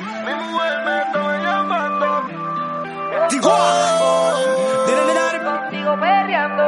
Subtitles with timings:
[0.00, 2.08] Mi mujer me está llamando.
[5.44, 6.64] Contigo perreando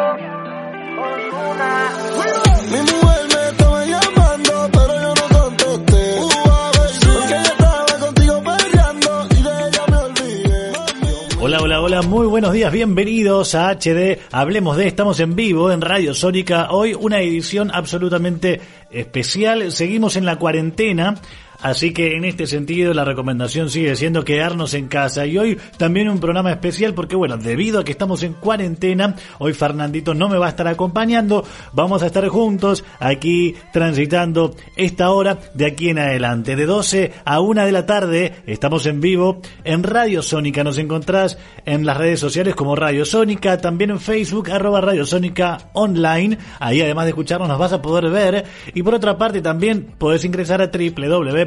[0.96, 1.12] con
[1.50, 1.70] una
[2.70, 6.04] Mi mujer me estaba llamando, pero yo no contesté.
[7.00, 10.72] Porque ella estaba contigo peleando y de ella me olvidé.
[11.40, 15.80] Hola, hola, hola, muy buenos días, bienvenidos a HD, hablemos de, estamos en vivo en
[15.80, 18.60] Radio Sónica, hoy una edición absolutamente
[18.90, 21.14] especial, seguimos en la cuarentena,
[21.62, 25.26] así que en este sentido la recomendación sigue siendo quedarnos en casa.
[25.26, 29.52] Y hoy también un programa especial porque bueno, debido a que estamos en cuarentena, hoy
[29.52, 35.38] Fernandito no me va a estar acompañando, vamos a estar juntos aquí transitando esta hora
[35.54, 39.82] de aquí en adelante, de 12 a 1 de la tarde, estamos en vivo en
[39.82, 44.80] Radio Sónica, nos encontrás en las redes sociales como Radio Sónica, también en Facebook, arroba
[44.80, 49.16] Radio Sónica Online, ahí además de escucharnos nos vas a poder ver, y por otra
[49.16, 50.70] parte también podés ingresar a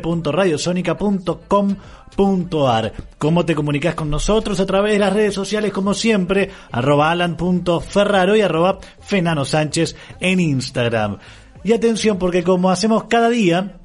[0.05, 2.93] www.radiosonica.com.ar.
[3.17, 4.59] ¿Cómo te comunicas con nosotros?
[4.59, 10.39] A través de las redes sociales como siempre, arroba alan.ferraro y arroba Fenano Sánchez en
[10.39, 11.17] Instagram.
[11.63, 13.79] Y atención porque como hacemos cada día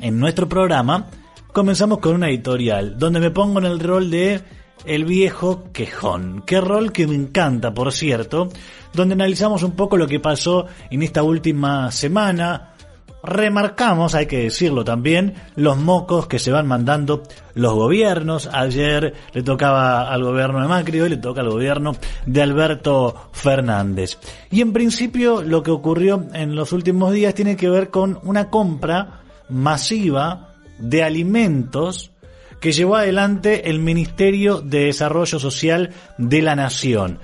[0.00, 1.08] en nuestro programa,
[1.52, 4.40] comenzamos con una editorial, donde me pongo en el rol de
[4.84, 6.44] el viejo quejón.
[6.46, 8.48] Qué rol que me encanta, por cierto,
[8.94, 12.74] donde analizamos un poco lo que pasó en esta última semana.
[13.22, 17.22] Remarcamos, hay que decirlo también, los mocos que se van mandando
[17.54, 18.48] los gobiernos.
[18.52, 24.18] Ayer le tocaba al gobierno de Macri, hoy le toca al gobierno de Alberto Fernández.
[24.50, 28.50] Y en principio lo que ocurrió en los últimos días tiene que ver con una
[28.50, 32.12] compra masiva de alimentos
[32.60, 37.18] que llevó adelante el Ministerio de Desarrollo Social de la Nación.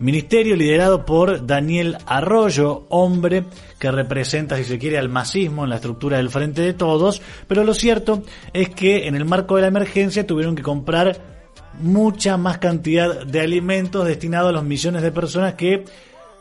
[0.00, 3.44] Ministerio liderado por Daniel Arroyo, hombre
[3.80, 7.64] que representa, si se quiere, al masismo en la estructura del Frente de Todos, pero
[7.64, 8.22] lo cierto
[8.52, 11.38] es que en el marco de la emergencia tuvieron que comprar
[11.80, 15.84] mucha más cantidad de alimentos destinados a los millones de personas que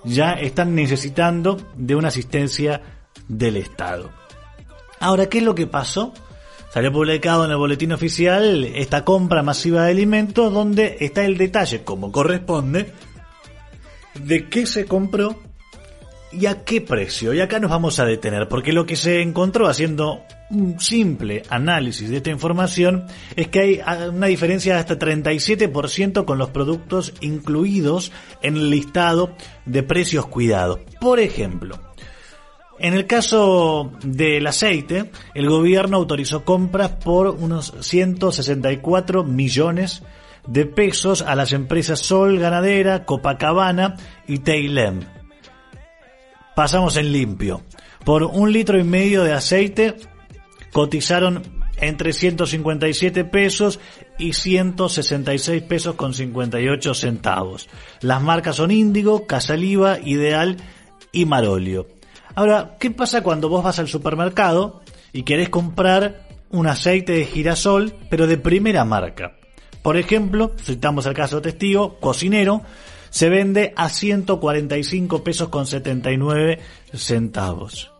[0.03, 2.81] ya están necesitando de una asistencia
[3.27, 4.09] del Estado.
[4.99, 6.13] Ahora, ¿qué es lo que pasó?
[6.73, 11.83] Salió publicado en el boletín oficial esta compra masiva de alimentos donde está el detalle,
[11.83, 12.93] como corresponde,
[14.25, 15.35] de qué se compró
[16.31, 17.33] y a qué precio.
[17.33, 22.09] Y acá nos vamos a detener, porque lo que se encontró haciendo un simple análisis
[22.09, 23.05] de esta información
[23.35, 28.11] es que hay una diferencia de hasta 37% con los productos incluidos
[28.41, 29.35] en el listado
[29.65, 30.79] de precios cuidados.
[30.99, 31.79] Por ejemplo,
[32.79, 40.03] en el caso del aceite, el gobierno autorizó compras por unos 164 millones
[40.75, 43.95] pesos a las empresas Sol Ganadera, Copacabana
[44.27, 45.01] y Teilem.
[46.55, 47.63] Pasamos en limpio.
[48.03, 49.95] Por un litro y medio de aceite
[50.71, 51.43] cotizaron
[51.79, 53.79] entre 157 pesos
[54.17, 57.69] y 166 pesos con 58 centavos.
[58.01, 60.57] Las marcas son Índigo, Casaliva, Ideal
[61.11, 61.87] y Marolio.
[62.33, 64.81] Ahora, ¿qué pasa cuando vos vas al supermercado
[65.13, 69.36] y querés comprar un aceite de girasol, pero de primera marca?
[69.87, 72.61] Por ejemplo, citamos el caso testigo, cocinero,
[73.09, 76.59] se vende a 145 pesos con 79
[76.93, 77.93] centavos.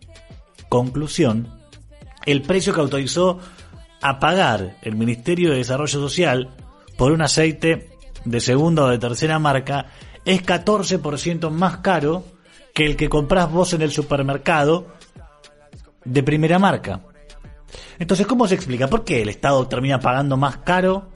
[0.67, 1.47] Conclusión,
[2.25, 3.39] el precio que autorizó
[4.01, 6.49] a pagar el Ministerio de Desarrollo Social
[6.97, 7.87] por un aceite
[8.25, 9.85] de segunda o de tercera marca
[10.25, 12.25] es 14% más caro
[12.73, 14.87] que el que compras vos en el supermercado
[16.03, 16.99] de primera marca.
[17.97, 18.89] Entonces, ¿cómo se explica?
[18.89, 21.11] ¿Por qué el Estado termina pagando más caro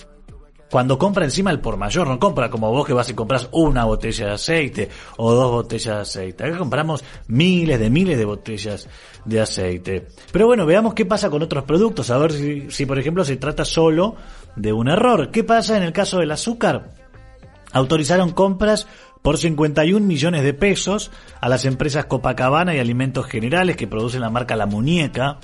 [0.71, 2.07] cuando compra encima el por mayor?
[2.07, 5.95] No compra como vos que vas y compras una botella de aceite o dos botellas
[5.95, 6.45] de aceite.
[6.45, 8.87] Acá compramos miles de miles de botellas
[9.25, 10.07] de aceite.
[10.31, 13.35] Pero bueno, veamos qué pasa con otros productos, a ver si, si por ejemplo se
[13.35, 14.15] trata solo
[14.55, 15.29] de un error.
[15.29, 16.91] ¿Qué pasa en el caso del azúcar?
[17.73, 18.87] Autorizaron compras
[19.21, 24.29] por 51 millones de pesos a las empresas Copacabana y Alimentos Generales que producen la
[24.29, 25.39] marca La Muñeca.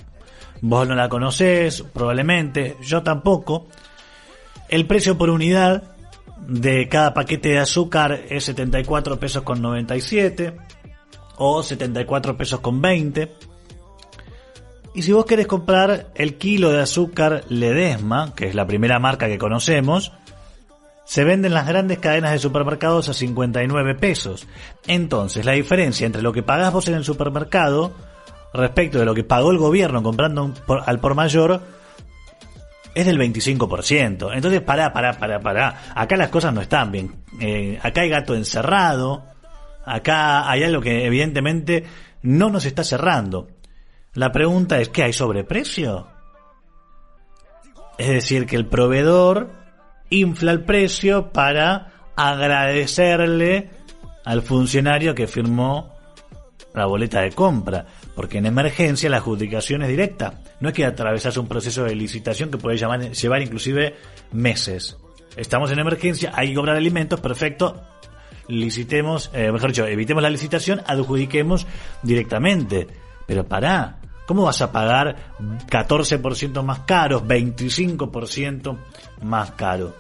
[0.62, 3.68] Vos no la conocés, probablemente, yo tampoco.
[4.70, 5.96] El precio por unidad
[6.48, 10.58] de cada paquete de azúcar es 74 pesos con 97
[11.38, 13.32] o 74 pesos con 20.
[14.94, 19.28] Y si vos querés comprar el kilo de azúcar Ledesma, que es la primera marca
[19.28, 20.12] que conocemos,
[21.06, 24.48] se venden las grandes cadenas de supermercados a 59 pesos.
[24.88, 27.94] Entonces, la diferencia entre lo que pagás vos en el supermercado
[28.54, 30.52] respecto de lo que pagó el gobierno comprando
[30.86, 31.62] al por mayor
[32.98, 34.32] es del 25%.
[34.34, 35.82] Entonces, pará, pará, pará, pará.
[35.94, 37.16] Acá las cosas no están bien.
[37.40, 39.24] Eh, acá hay gato encerrado.
[39.86, 41.84] Acá hay algo que evidentemente
[42.24, 43.50] no nos está cerrando.
[44.16, 46.08] La pregunta es, ¿qué hay sobreprecio?
[48.00, 49.52] Es decir, que el proveedor
[50.10, 53.70] infla el precio para agradecerle
[54.26, 55.94] al funcionario que firmó
[56.74, 57.86] la boleta de compra.
[58.18, 60.42] Porque en emergencia la adjudicación es directa.
[60.60, 63.96] No es que atravesas un proceso de licitación que puede llamar- llevar inclusive
[64.32, 64.98] meses.
[65.36, 67.80] Estamos en emergencia, hay que cobrar alimentos, perfecto.
[68.48, 71.68] Licitemos, eh, mejor dicho, evitemos la licitación, adjudiquemos
[72.02, 72.88] directamente.
[73.28, 75.34] Pero pará, ¿cómo vas a pagar
[75.70, 78.78] 14% más caro, 25%
[79.22, 79.94] más caro?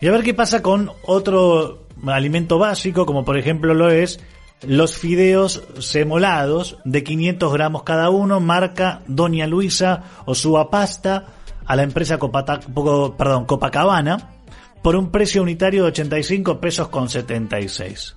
[0.00, 4.18] Y a ver qué pasa con otro alimento básico, como por ejemplo lo es
[4.62, 11.26] los fideos semolados de 500 gramos cada uno, marca Doña Luisa o Suba Pasta,
[11.64, 14.34] a la empresa perdón, Copacabana,
[14.82, 18.16] por un precio unitario de 85 pesos con 76.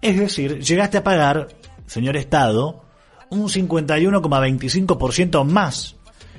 [0.00, 1.48] Es decir, llegaste a pagar,
[1.86, 2.84] señor Estado,
[3.30, 5.96] un 51,25% más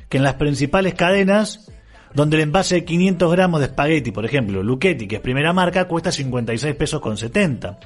[0.09, 1.71] que en las principales cadenas
[2.13, 5.87] donde el envase de 500 gramos de espagueti, por ejemplo, Luchetti, que es primera marca,
[5.87, 7.79] cuesta 56 pesos con 70.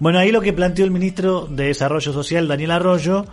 [0.00, 3.26] Bueno, ahí lo que planteó el ministro de Desarrollo Social, Daniel Arroyo,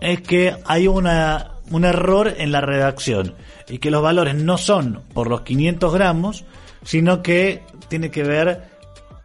[0.00, 3.34] es que hay una, un error en la redacción
[3.68, 6.44] y que los valores no son por los 500 gramos,
[6.82, 8.76] sino que tiene que ver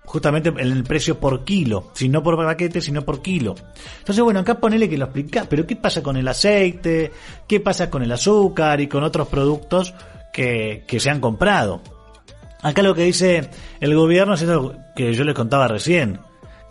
[0.04, 3.56] justamente en el precio por kilo, si no por paquete, sino por kilo.
[4.00, 7.14] Entonces, bueno, acá ponele que lo explica, pero ¿qué pasa con el aceite?
[7.48, 9.94] ¿Qué pasa con el azúcar y con otros productos
[10.34, 11.82] que, que se han comprado?
[12.62, 13.50] Acá lo que dice
[13.80, 16.20] el gobierno es eso que yo les contaba recién,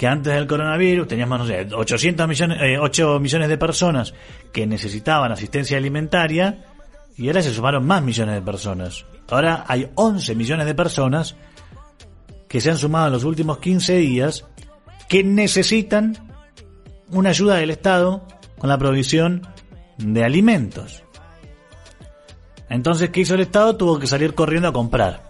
[0.00, 4.14] que antes del coronavirus teníamos, no sé, 800 millones, eh, 8 millones de personas
[4.50, 6.64] que necesitaban asistencia alimentaria
[7.18, 9.04] y ahora se sumaron más millones de personas.
[9.28, 11.36] Ahora hay 11 millones de personas
[12.48, 14.46] que se han sumado en los últimos 15 días
[15.06, 16.16] que necesitan
[17.10, 18.26] una ayuda del Estado
[18.56, 19.46] con la provisión
[19.98, 21.02] de alimentos.
[22.70, 23.76] Entonces, ¿qué hizo el Estado?
[23.76, 25.29] Tuvo que salir corriendo a comprar.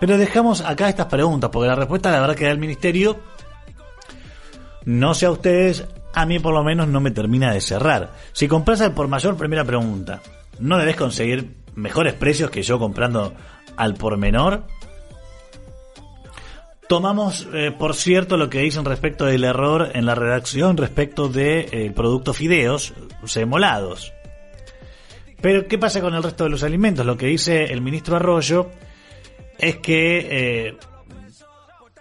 [0.00, 3.20] Pero dejamos acá estas preguntas, porque la respuesta la verdad que da el Ministerio,
[4.86, 8.14] no sé a ustedes, a mí por lo menos no me termina de cerrar.
[8.32, 10.22] Si compras al por mayor, primera pregunta,
[10.58, 13.34] ¿no debes conseguir mejores precios que yo comprando
[13.76, 14.64] al por menor?
[16.88, 21.68] Tomamos, eh, por cierto, lo que dicen respecto del error en la redacción respecto de,
[21.70, 22.94] eh, producto fideos
[23.26, 24.12] semolados.
[25.40, 27.06] Pero, ¿qué pasa con el resto de los alimentos?
[27.06, 28.70] Lo que dice el ministro Arroyo
[29.60, 30.76] es que eh,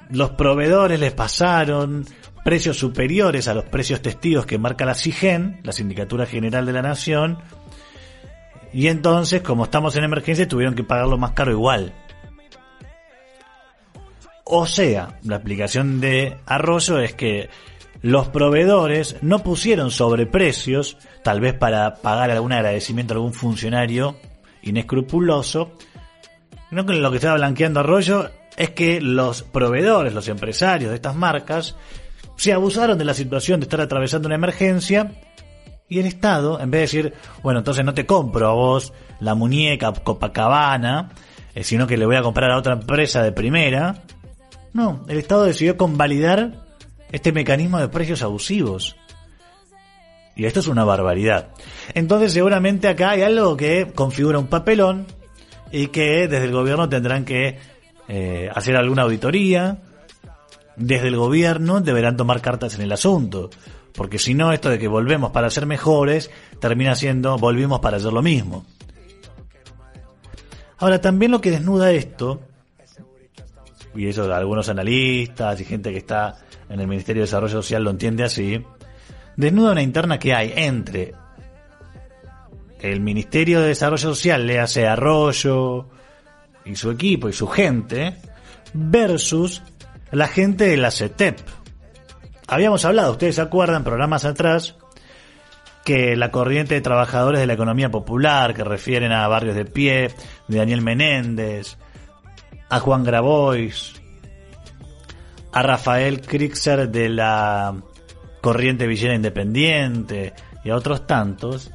[0.09, 2.05] los proveedores les pasaron
[2.43, 6.81] precios superiores a los precios testigos que marca la CIGEN, la Sindicatura General de la
[6.81, 7.39] Nación,
[8.71, 11.93] y entonces, como estamos en emergencia, tuvieron que pagarlo más caro igual.
[14.43, 17.49] O sea, la aplicación de Arroyo es que
[18.01, 24.15] los proveedores no pusieron sobreprecios, tal vez para pagar algún agradecimiento a algún funcionario
[24.61, 25.73] inescrupuloso,
[26.71, 31.15] no que lo que estaba blanqueando Arroyo es que los proveedores, los empresarios de estas
[31.15, 31.75] marcas,
[32.35, 35.11] se abusaron de la situación de estar atravesando una emergencia
[35.87, 39.33] y el Estado, en vez de decir, bueno, entonces no te compro a vos la
[39.33, 41.09] muñeca Copacabana,
[41.55, 44.03] eh, sino que le voy a comprar a otra empresa de primera,
[44.71, 46.65] no, el Estado decidió convalidar
[47.11, 48.95] este mecanismo de precios abusivos.
[50.35, 51.49] Y esto es una barbaridad.
[51.95, 55.07] Entonces seguramente acá hay algo que configura un papelón
[55.71, 57.57] y que desde el gobierno tendrán que
[58.07, 59.77] eh, hacer alguna auditoría.
[60.75, 63.49] Desde el gobierno deberán tomar cartas en el asunto.
[63.93, 68.13] Porque si no, esto de que volvemos para ser mejores termina siendo volvimos para hacer
[68.13, 68.65] lo mismo.
[70.77, 72.39] Ahora, también lo que desnuda esto,
[73.93, 76.37] y eso algunos analistas y gente que está
[76.69, 78.63] en el Ministerio de Desarrollo Social lo entiende así,
[79.35, 81.13] desnuda una interna que hay entre
[82.79, 85.89] el Ministerio de Desarrollo Social, le hace Arroyo
[86.65, 88.15] y su equipo y su gente,
[88.73, 89.61] versus
[90.11, 91.39] la gente de la CETEP.
[92.47, 94.75] Habíamos hablado, ustedes se acuerdan, programas atrás,
[95.85, 100.11] que la corriente de trabajadores de la economía popular, que refieren a Barrios de Pie,
[100.47, 101.77] de Daniel Menéndez,
[102.69, 103.93] a Juan Grabois,
[105.51, 107.75] a Rafael Krixer de la
[108.41, 110.33] corriente Villera Independiente,
[110.63, 111.71] y a otros tantos,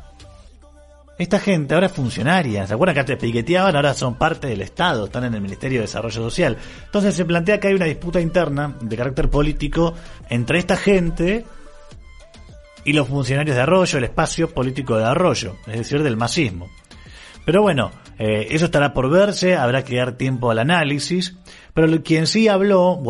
[1.18, 2.66] esta gente ahora es funcionaria.
[2.66, 3.76] ¿Se acuerdan que antes piqueteaban?
[3.76, 6.56] Ahora son parte del Estado, están en el Ministerio de Desarrollo Social.
[6.84, 9.94] Entonces se plantea que hay una disputa interna de carácter político
[10.28, 11.44] entre esta gente
[12.84, 16.68] y los funcionarios de Arroyo, el espacio político de Arroyo, es decir, del masismo.
[17.44, 21.36] Pero bueno, eh, eso estará por verse, habrá que dar tiempo al análisis.
[21.74, 23.00] Pero quien sí habló,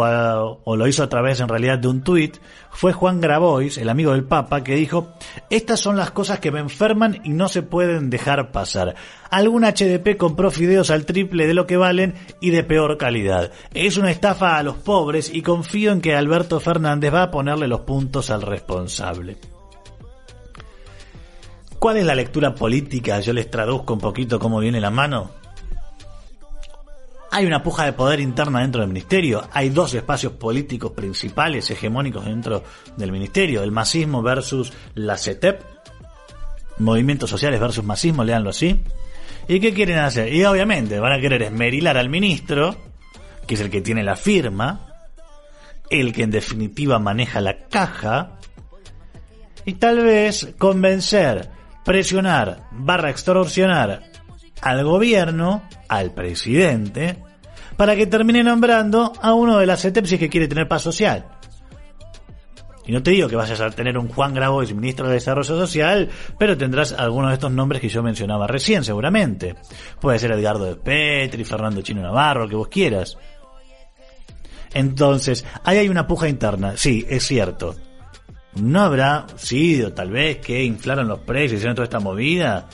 [0.64, 2.38] o, lo hizo a través en realidad de un tuit,
[2.71, 5.12] fue Juan Grabois, el amigo del Papa, que dijo,
[5.50, 8.94] estas son las cosas que me enferman y no se pueden dejar pasar.
[9.28, 13.52] Algún HDP compró fideos al triple de lo que valen y de peor calidad.
[13.75, 17.68] Es una estafa a los pobres y confío en que Alberto Fernández va a ponerle
[17.68, 19.37] los puntos al responsable.
[21.78, 23.21] ¿Cuál es la lectura política?
[23.21, 25.43] Yo les traduzco un poquito cómo viene la mano.
[27.37, 29.49] Hay una puja de poder interna dentro del ministerio.
[29.50, 32.62] Hay dos espacios políticos principales, hegemónicos dentro
[32.97, 33.64] del ministerio.
[33.64, 35.61] El masismo versus la CETEP.
[36.79, 38.81] Movimientos sociales versus masismo, leanlo así.
[39.49, 40.33] ¿Y qué quieren hacer?
[40.33, 42.76] Y obviamente van a querer esmerilar al ministro,
[43.49, 44.95] que es el que tiene la firma,
[45.91, 48.38] el que en definitiva maneja la caja,
[49.64, 51.50] y tal vez convencer
[51.85, 54.13] presionar barra extorsionar
[54.64, 57.18] al gobierno, al presidente,
[57.76, 61.26] para que termine nombrando a uno de las CETEPSIS que quiere tener paz social.
[62.87, 66.09] Y no te digo que vayas a tener un Juan Grabois, ministro de Desarrollo Social,
[66.38, 69.54] pero tendrás algunos de estos nombres que yo mencionaba recién, seguramente.
[70.00, 73.18] Puede ser Edgardo de Petri, Fernando Chino Navarro, que vos quieras.
[74.73, 77.76] Entonces, ahí hay una puja interna, sí, es cierto.
[78.54, 82.66] ¿No habrá sido tal vez que inflaron los precios y hicieron toda esta movida?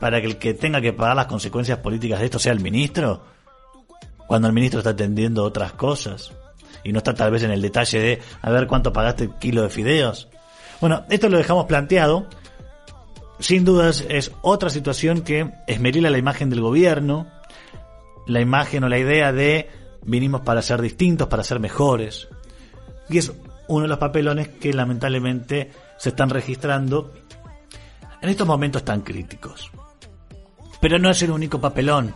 [0.00, 3.22] Para que el que tenga que pagar las consecuencias políticas de esto sea el ministro.
[4.26, 6.32] Cuando el ministro está atendiendo otras cosas.
[6.84, 9.62] Y no está tal vez en el detalle de a ver cuánto pagaste el kilo
[9.62, 10.28] de fideos.
[10.80, 12.26] Bueno, esto lo dejamos planteado.
[13.38, 17.26] Sin dudas es otra situación que esmerila la imagen del gobierno.
[18.26, 19.68] La imagen o la idea de
[20.02, 22.28] vinimos para ser distintos, para ser mejores.
[23.08, 23.32] Y es
[23.68, 27.12] uno de los papelones que lamentablemente se están registrando
[28.22, 29.70] en estos momentos tan críticos.
[30.80, 32.14] Pero no es el único papelón.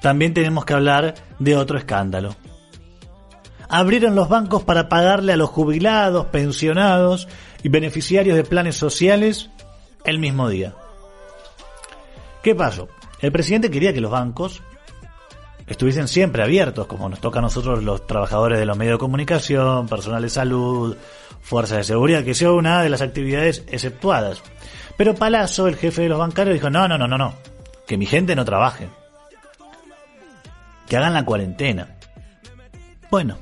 [0.00, 2.36] También tenemos que hablar de otro escándalo.
[3.68, 7.26] Abrieron los bancos para pagarle a los jubilados, pensionados
[7.62, 9.50] y beneficiarios de planes sociales
[10.04, 10.74] el mismo día.
[12.42, 12.88] ¿Qué pasó?
[13.20, 14.62] El presidente quería que los bancos
[15.66, 19.88] estuviesen siempre abiertos, como nos toca a nosotros los trabajadores de los medios de comunicación,
[19.88, 20.96] personal de salud,
[21.40, 24.42] fuerzas de seguridad, que sea una de las actividades exceptuadas.
[24.96, 27.34] Pero Palazzo, el jefe de los bancarios, dijo, no, no, no, no, no,
[27.86, 28.88] que mi gente no trabaje.
[30.88, 31.96] Que hagan la cuarentena.
[33.10, 33.38] Bueno,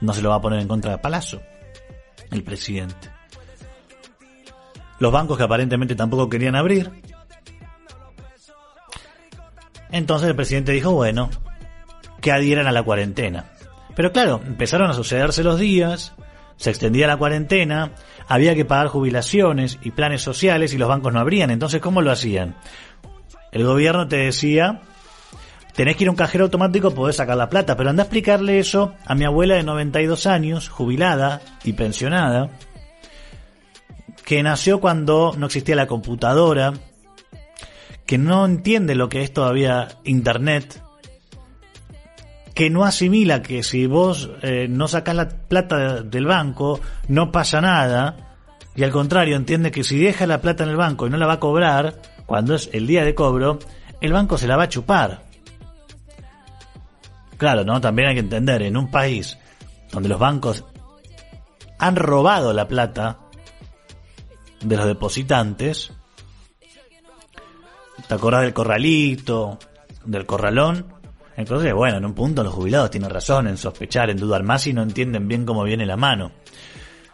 [0.00, 1.40] no se lo va a poner en contra de Palazzo,
[2.30, 3.10] el presidente.
[4.98, 6.90] Los bancos que aparentemente tampoco querían abrir,
[9.90, 11.30] entonces el presidente dijo, bueno,
[12.20, 13.46] que adhieran a la cuarentena.
[13.94, 16.14] Pero claro, empezaron a sucederse los días,
[16.56, 17.92] se extendía la cuarentena,
[18.28, 21.50] había que pagar jubilaciones y planes sociales y los bancos no abrían.
[21.50, 22.56] Entonces, ¿cómo lo hacían?
[23.52, 24.80] El gobierno te decía,
[25.74, 28.58] tenés que ir a un cajero automático, podés sacar la plata, pero anda a explicarle
[28.58, 32.50] eso a mi abuela de 92 años, jubilada y pensionada,
[34.24, 36.72] que nació cuando no existía la computadora,
[38.06, 40.82] que no entiende lo que es todavía Internet,
[42.54, 47.60] que no asimila que si vos eh, no sacás la plata del banco, no pasa
[47.60, 48.36] nada,
[48.74, 51.26] y al contrario entiende que si deja la plata en el banco y no la
[51.26, 51.96] va a cobrar,
[52.32, 53.58] cuando es el día de cobro,
[54.00, 55.22] el banco se la va a chupar.
[57.36, 57.78] Claro, ¿no?
[57.78, 59.36] También hay que entender, en un país
[59.90, 60.64] donde los bancos
[61.78, 63.18] han robado la plata
[64.62, 65.92] de los depositantes,
[68.08, 69.58] ¿Te acordás del corralito?
[70.06, 70.86] ¿Del corralón?
[71.36, 74.72] Entonces, bueno, en un punto los jubilados tienen razón en sospechar, en dudar más y
[74.72, 76.32] no entienden bien cómo viene la mano.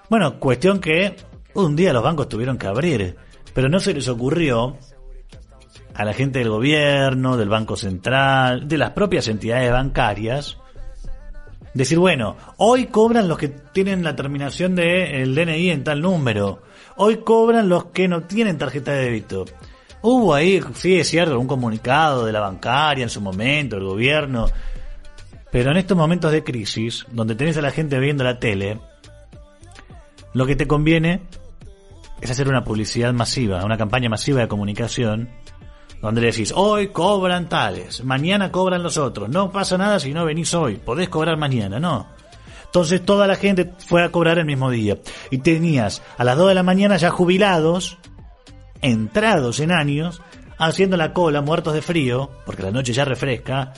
[0.08, 1.16] Bueno, cuestión que
[1.54, 3.16] un día los bancos tuvieron que abrir,
[3.52, 4.78] pero no se les ocurrió
[5.98, 10.56] a la gente del gobierno, del Banco Central, de las propias entidades bancarias,
[11.74, 16.62] decir, bueno, hoy cobran los que tienen la terminación del DNI en tal número,
[16.96, 19.44] hoy cobran los que no tienen tarjeta de débito.
[20.00, 24.46] Hubo ahí, sí, es cierto, un comunicado de la bancaria en su momento, el gobierno.
[25.50, 28.78] Pero en estos momentos de crisis, donde tenés a la gente viendo la tele,
[30.32, 31.22] lo que te conviene
[32.20, 35.30] es hacer una publicidad masiva, una campaña masiva de comunicación,
[36.00, 40.24] donde le decís, hoy cobran tales, mañana cobran los otros, no pasa nada si no
[40.24, 42.06] venís hoy, podés cobrar mañana, no.
[42.64, 44.98] Entonces toda la gente fue a cobrar el mismo día.
[45.30, 47.96] Y tenías a las 2 de la mañana ya jubilados,
[48.82, 50.20] entrados en años,
[50.58, 53.72] haciendo la cola, muertos de frío, porque la noche ya refresca,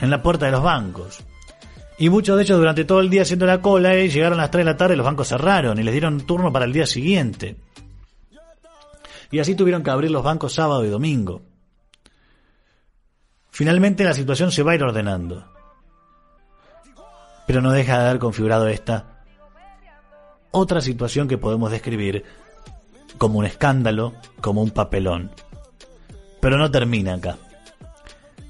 [0.00, 1.20] en la puerta de los bancos.
[1.98, 4.64] Y muchos de ellos durante todo el día haciendo la cola llegaron a las 3
[4.64, 7.56] de la tarde y los bancos cerraron y les dieron turno para el día siguiente.
[9.30, 11.42] Y así tuvieron que abrir los bancos sábado y domingo.
[13.50, 15.44] Finalmente la situación se va a ir ordenando.
[17.46, 19.24] Pero no deja de haber configurado esta
[20.50, 22.24] otra situación que podemos describir
[23.18, 25.30] como un escándalo, como un papelón.
[26.40, 27.38] Pero no termina acá.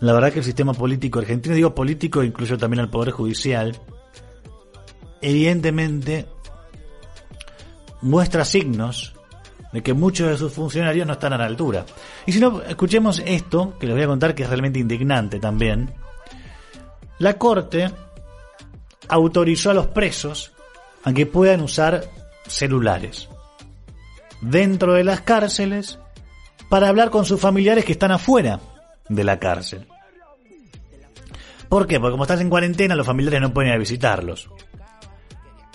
[0.01, 3.77] La verdad que el sistema político argentino, digo político, incluyo también al Poder Judicial,
[5.23, 6.27] evidentemente
[8.03, 9.16] muestra signos
[9.77, 11.85] de que muchos de sus funcionarios no están a la altura.
[12.25, 15.93] Y si no, escuchemos esto, que les voy a contar que es realmente indignante también.
[17.19, 17.91] La Corte
[19.07, 20.53] autorizó a los presos
[21.05, 22.05] a que puedan usar
[22.47, 23.29] celulares
[24.41, 25.99] dentro de las cárceles
[26.71, 28.61] para hablar con sus familiares que están afuera
[29.11, 29.87] de la cárcel.
[31.69, 32.01] ¿Por qué?
[32.01, 34.49] Porque como estás en cuarentena, los familiares no pueden ir a visitarlos.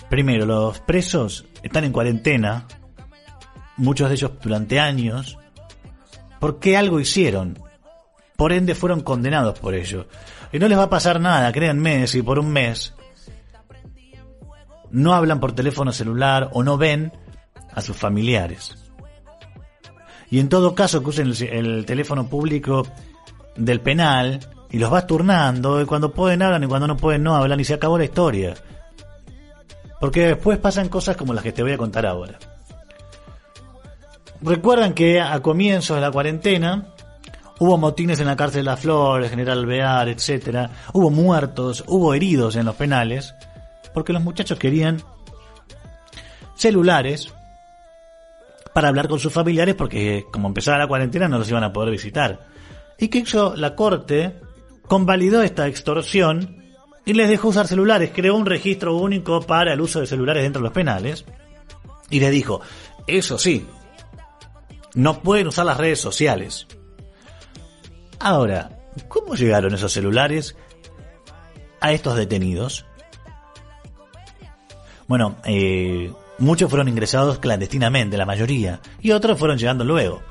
[0.10, 2.66] Primero, los presos están en cuarentena,
[3.78, 5.38] muchos de ellos durante años,
[6.40, 7.60] porque algo hicieron.
[8.36, 10.08] Por ende fueron condenados por ello.
[10.52, 12.94] Y no les va a pasar nada, créanme, si por un mes
[14.92, 17.14] no hablan por teléfono celular o no ven
[17.74, 18.78] a sus familiares.
[20.30, 22.86] Y en todo caso que usen el, el teléfono público
[23.56, 27.36] del penal y los vas turnando y cuando pueden hablan y cuando no pueden no
[27.36, 28.54] hablan y se acabó la historia.
[30.00, 32.40] Porque después pasan cosas como las que te voy a contar ahora.
[34.42, 36.88] Recuerdan que a comienzos de la cuarentena
[37.60, 42.56] hubo motines en la cárcel de las Flores, General Alvear, etcétera, hubo muertos, hubo heridos
[42.56, 43.36] en los penales,
[43.94, 45.02] porque los muchachos querían
[46.56, 47.32] celulares
[48.74, 51.92] para hablar con sus familiares porque como empezaba la cuarentena no los iban a poder
[51.92, 52.48] visitar.
[52.98, 54.36] Y que hizo la corte
[54.88, 56.64] convalidó esta extorsión
[57.06, 60.62] y les dejó usar celulares, creó un registro único para el uso de celulares dentro
[60.62, 61.26] de los penales
[62.10, 62.62] y les dijo,
[63.08, 63.66] eso sí,
[64.96, 66.68] no pueden usar las redes sociales.
[68.20, 68.78] Ahora,
[69.08, 70.56] ¿cómo llegaron esos celulares
[71.80, 72.86] a estos detenidos?
[75.08, 80.22] Bueno, eh, muchos fueron ingresados clandestinamente, la mayoría, y otros fueron llegando luego.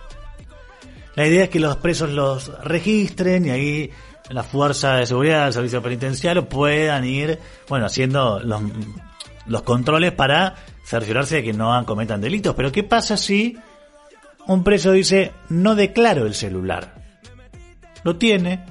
[1.17, 3.91] La idea es que los presos los registren y ahí
[4.31, 8.63] la fuerza de seguridad del servicio penitenciario puedan ir, bueno, haciendo los,
[9.47, 12.55] los controles para cerciorarse de que no cometan delitos.
[12.55, 13.59] Pero ¿qué pasa si
[14.55, 16.95] un preso dice, no declaro el celular?
[18.03, 18.65] Lo tiene,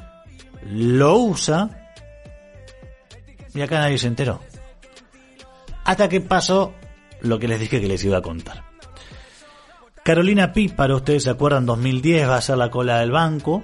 [0.66, 1.70] lo usa
[3.54, 4.42] y acá nadie se enteró.
[5.86, 6.74] Hasta que pasó
[7.22, 8.66] lo que les dije que les iba a contar.
[10.04, 13.64] Carolina Píparo, ustedes se acuerdan, 2010 va a ser la cola del banco.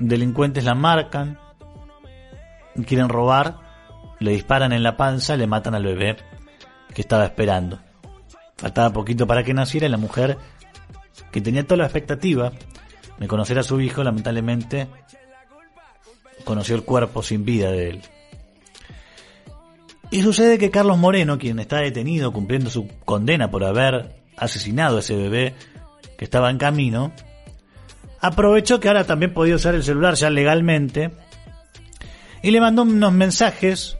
[0.00, 1.38] Delincuentes la marcan,
[2.86, 3.58] quieren robar,
[4.18, 6.16] le disparan en la panza, le matan al bebé
[6.92, 7.85] que estaba esperando.
[8.56, 10.38] Faltaba poquito para que naciera y la mujer,
[11.30, 12.52] que tenía toda la expectativa
[13.18, 14.88] de conocer a su hijo, lamentablemente
[16.44, 18.02] conoció el cuerpo sin vida de él.
[20.10, 25.00] Y sucede que Carlos Moreno, quien está detenido cumpliendo su condena por haber asesinado a
[25.00, 25.54] ese bebé
[26.16, 27.12] que estaba en camino,
[28.20, 31.10] aprovechó que ahora también podía usar el celular ya legalmente
[32.42, 33.96] y le mandó unos mensajes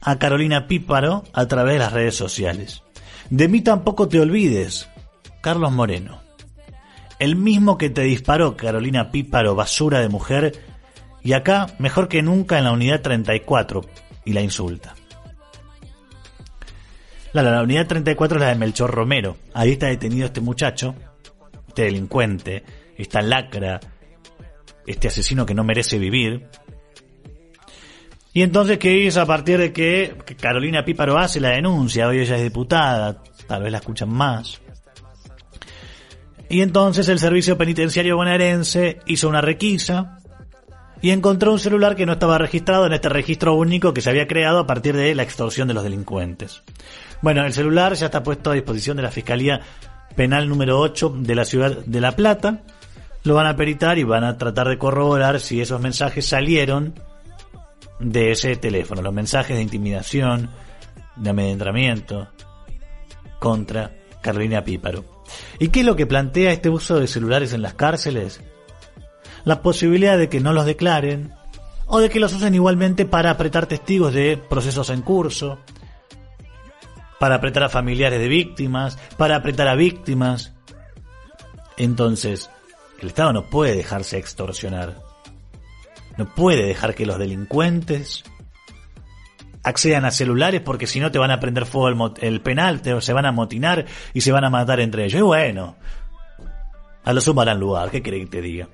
[0.00, 2.82] a Carolina Píparo a través de las redes sociales.
[3.30, 4.88] De mí tampoco te olvides,
[5.40, 6.20] Carlos Moreno.
[7.18, 10.60] El mismo que te disparó Carolina Píparo, basura de mujer,
[11.22, 13.82] y acá mejor que nunca en la unidad 34,
[14.26, 14.94] y la insulta.
[17.32, 19.36] La, la unidad 34 es la de Melchor Romero.
[19.54, 20.94] Ahí está detenido este muchacho,
[21.68, 22.64] este delincuente,
[22.96, 23.80] esta lacra,
[24.86, 26.48] este asesino que no merece vivir.
[28.36, 32.06] Y entonces, ¿qué hizo a partir de que Carolina Píparo hace la denuncia?
[32.06, 34.60] Hoy ella es diputada, tal vez la escuchan más.
[36.50, 40.18] Y entonces el servicio penitenciario bonaerense hizo una requisa
[41.00, 44.26] y encontró un celular que no estaba registrado en este registro único que se había
[44.26, 46.62] creado a partir de la extorsión de los delincuentes.
[47.22, 49.62] Bueno, el celular ya está puesto a disposición de la Fiscalía
[50.14, 52.60] Penal número 8 de la ciudad de La Plata.
[53.24, 56.92] Lo van a peritar y van a tratar de corroborar si esos mensajes salieron
[57.98, 60.50] de ese teléfono, los mensajes de intimidación,
[61.16, 62.28] de amedrentamiento
[63.38, 65.04] contra Carolina Píparo.
[65.58, 68.40] ¿Y qué es lo que plantea este uso de celulares en las cárceles?
[69.44, 71.32] La posibilidad de que no los declaren
[71.86, 75.58] o de que los usen igualmente para apretar testigos de procesos en curso,
[77.18, 80.52] para apretar a familiares de víctimas, para apretar a víctimas.
[81.76, 82.50] Entonces,
[83.00, 85.05] el Estado no puede dejarse extorsionar.
[86.16, 88.24] No puede dejar que los delincuentes
[89.62, 93.00] accedan a celulares porque si no te van a prender fuego el, el penal, te,
[93.00, 95.18] se van a motinar y se van a matar entre ellos.
[95.18, 95.76] Y bueno,
[97.04, 98.68] a lo sumo harán lugar, ¿qué quiere que te diga?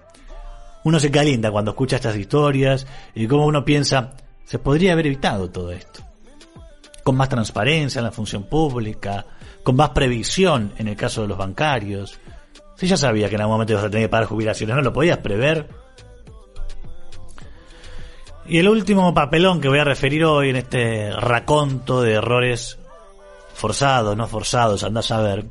[0.85, 5.51] Uno se calienta cuando escucha estas historias y como uno piensa, se podría haber evitado
[5.51, 6.03] todo esto.
[7.03, 9.25] Con más transparencia en la función pública,
[9.63, 12.19] con más previsión en el caso de los bancarios.
[12.77, 14.93] Si ya sabía que en algún momento ibas a tener que pagar jubilaciones, ¿no lo
[14.93, 15.69] podías prever?
[18.47, 22.79] Y el último papelón que voy a referir hoy en este raconto de errores
[23.55, 25.45] forzados, no forzados, andás a ver,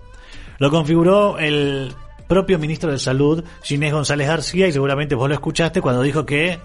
[0.57, 1.93] lo configuró el
[2.27, 6.59] propio ministro de Salud, Ginés González García, y seguramente vos lo escuchaste cuando dijo que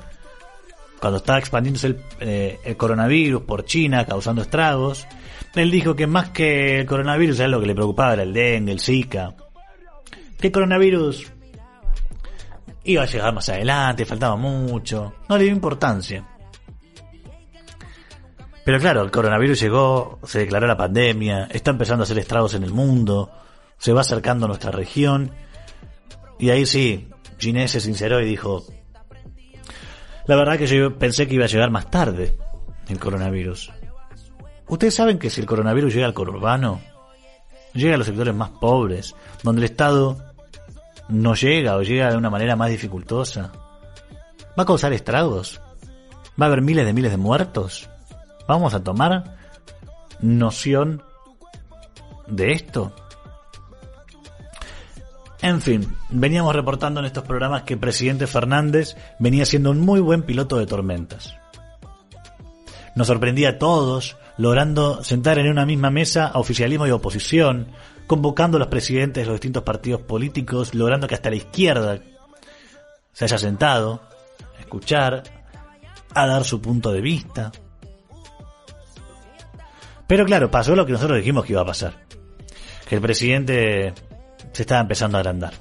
[1.00, 5.06] cuando estaba expandiéndose el, eh, coronavirus por China, causando estragos,
[5.54, 8.14] él dijo que más que el coronavirus, ¿sabes lo que le preocupaba?
[8.14, 9.34] Era el dengue, el Zika.
[10.38, 11.32] Que el coronavirus
[12.87, 16.27] iba a llegar más adelante, faltaba mucho, no le dio importancia.
[18.64, 22.64] Pero claro, el coronavirus llegó, se declaró la pandemia, está empezando a hacer estragos en
[22.64, 23.31] el mundo,
[23.79, 25.33] se va acercando a nuestra región,
[26.38, 28.64] y ahí sí, Ginés se sinceró y dijo,
[30.27, 32.37] la verdad que yo pensé que iba a llegar más tarde
[32.88, 33.72] el coronavirus.
[34.68, 36.81] Ustedes saben que si el coronavirus llega al conurbano,
[37.72, 40.25] llega a los sectores más pobres, donde el Estado
[41.09, 43.53] no llega o llega de una manera más dificultosa,
[44.59, 45.61] va a causar estragos,
[46.40, 47.88] va a haber miles de miles de muertos.
[48.49, 49.37] Vamos a tomar
[50.21, 51.03] noción
[52.27, 52.92] de esto.
[55.42, 60.01] En fin, veníamos reportando en estos programas que el presidente Fernández venía siendo un muy
[60.01, 61.37] buen piloto de tormentas.
[62.95, 67.69] Nos sorprendía a todos, logrando sentar en una misma mesa a oficialismo y oposición,
[68.07, 72.01] convocando a los presidentes de los distintos partidos políticos, logrando que hasta la izquierda
[73.12, 74.01] se haya sentado,
[74.61, 75.23] escuchar,
[76.14, 77.53] a dar su punto de vista.
[80.07, 81.95] Pero claro, pasó lo que nosotros dijimos que iba a pasar.
[82.88, 83.92] Que el presidente
[84.53, 85.53] se estaba empezando a agrandar.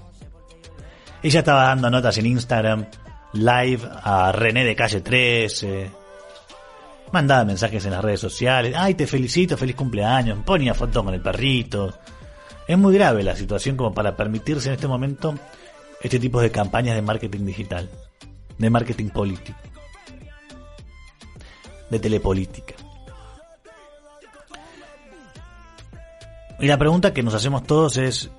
[1.23, 2.85] Ella estaba dando notas en Instagram,
[3.33, 5.91] live a René de Calle 13.
[7.11, 8.75] Mandaba mensajes en las redes sociales.
[8.77, 10.39] Ay, te felicito, feliz cumpleaños.
[10.45, 11.97] Ponía fotos con el perrito.
[12.67, 15.35] Es muy grave la situación como para permitirse en este momento
[16.01, 17.89] este tipo de campañas de marketing digital,
[18.57, 19.57] de marketing político,
[21.89, 22.73] de telepolítica.
[26.59, 28.31] Y la pregunta que nos hacemos todos es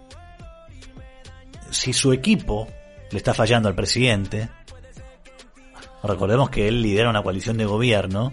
[1.71, 2.67] si su equipo
[3.11, 4.49] le está fallando al presidente.
[6.03, 8.33] Recordemos que él lidera una coalición de gobierno.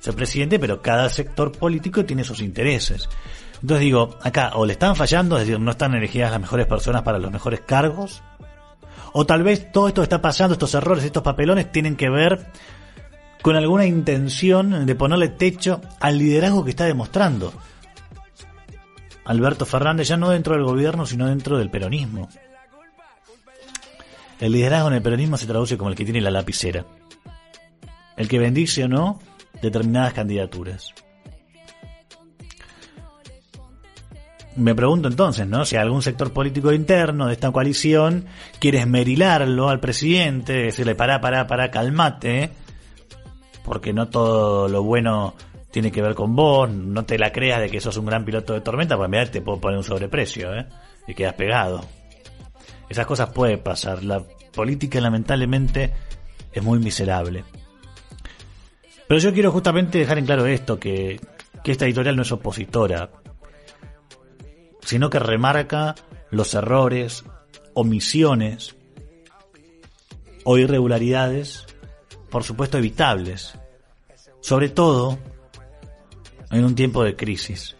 [0.00, 3.08] Es el presidente, pero cada sector político tiene sus intereses.
[3.62, 7.02] Entonces digo, acá o le están fallando, es decir, no están elegidas las mejores personas
[7.02, 8.22] para los mejores cargos,
[9.12, 12.48] o tal vez todo esto que está pasando, estos errores, estos papelones, tienen que ver
[13.40, 17.52] con alguna intención de ponerle techo al liderazgo que está demostrando.
[19.24, 22.28] Alberto Fernández ya no dentro del gobierno, sino dentro del peronismo.
[24.40, 26.84] El liderazgo en el peronismo se traduce como el que tiene la lapicera.
[28.16, 29.20] El que bendice o no
[29.60, 30.92] determinadas candidaturas.
[34.56, 35.64] Me pregunto entonces, ¿no?
[35.64, 38.26] Si algún sector político interno de esta coalición
[38.58, 42.50] quiere esmerilarlo al presidente, decirle pará, pará, pará, calmate,
[43.64, 45.34] porque no todo lo bueno
[45.70, 48.52] tiene que ver con vos, no te la creas de que sos un gran piloto
[48.52, 50.66] de tormenta, pues mirá, te puedo poner un sobreprecio, ¿eh?
[51.08, 51.82] Y quedas pegado.
[52.90, 54.04] Esas cosas pueden pasar.
[54.04, 54.22] La
[54.54, 55.94] política lamentablemente
[56.52, 57.44] es muy miserable.
[59.08, 61.18] Pero yo quiero justamente dejar en claro esto, que,
[61.64, 63.08] que esta editorial no es opositora,
[64.92, 65.94] sino que remarca
[66.30, 67.24] los errores,
[67.72, 68.76] omisiones
[70.44, 71.64] o irregularidades,
[72.28, 73.58] por supuesto evitables,
[74.42, 75.18] sobre todo
[76.50, 77.74] en un tiempo de crisis.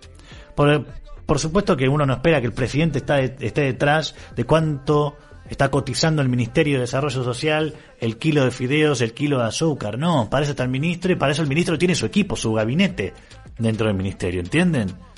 [0.55, 0.87] Por,
[1.27, 5.15] por supuesto que uno no espera que el presidente esté detrás de cuánto
[5.51, 9.99] está cotizando el Ministerio de Desarrollo Social el kilo de fideos, el kilo de azúcar.
[9.99, 12.55] No, para eso está el ministro y para eso el ministro tiene su equipo, su
[12.55, 13.13] gabinete
[13.59, 15.12] dentro del ministerio, ¿entienden?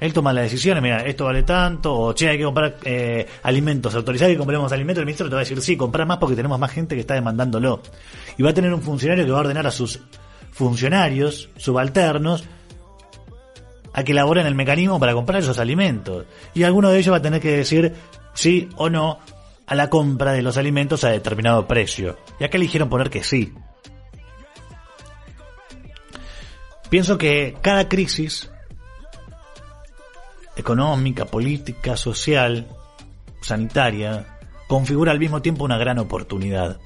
[0.00, 3.94] Él toma las decisiones, mira, esto vale tanto, o che, hay que comprar eh, alimentos,
[3.94, 6.58] autorizar que compremos alimentos, el ministro te va a decir, sí, comprar más porque tenemos
[6.58, 7.80] más gente que está demandándolo.
[8.36, 10.00] Y va a tener un funcionario que va a ordenar a sus
[10.50, 12.44] funcionarios, subalternos,
[13.92, 16.26] a que elaboren el mecanismo para comprar esos alimentos.
[16.52, 17.94] Y alguno de ellos va a tener que decir
[18.34, 19.20] sí o no
[19.66, 22.18] a la compra de los alimentos a determinado precio.
[22.38, 23.54] Y acá eligieron poner que sí.
[26.90, 28.50] Pienso que cada crisis
[30.56, 32.68] económica, política, social,
[33.40, 34.38] sanitaria,
[34.68, 36.80] configura al mismo tiempo una gran oportunidad.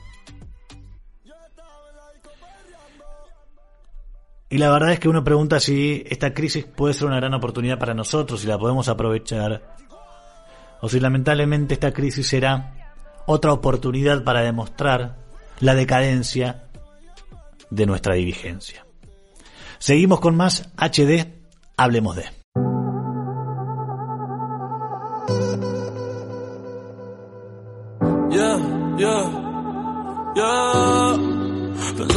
[4.50, 7.78] Y la verdad es que uno pregunta si esta crisis puede ser una gran oportunidad
[7.78, 9.76] para nosotros, si la podemos aprovechar,
[10.80, 12.94] o si lamentablemente esta crisis será
[13.26, 15.16] otra oportunidad para demostrar
[15.60, 16.64] la decadencia
[17.68, 18.86] de nuestra dirigencia.
[19.78, 21.26] Seguimos con más HD,
[21.76, 22.37] hablemos de.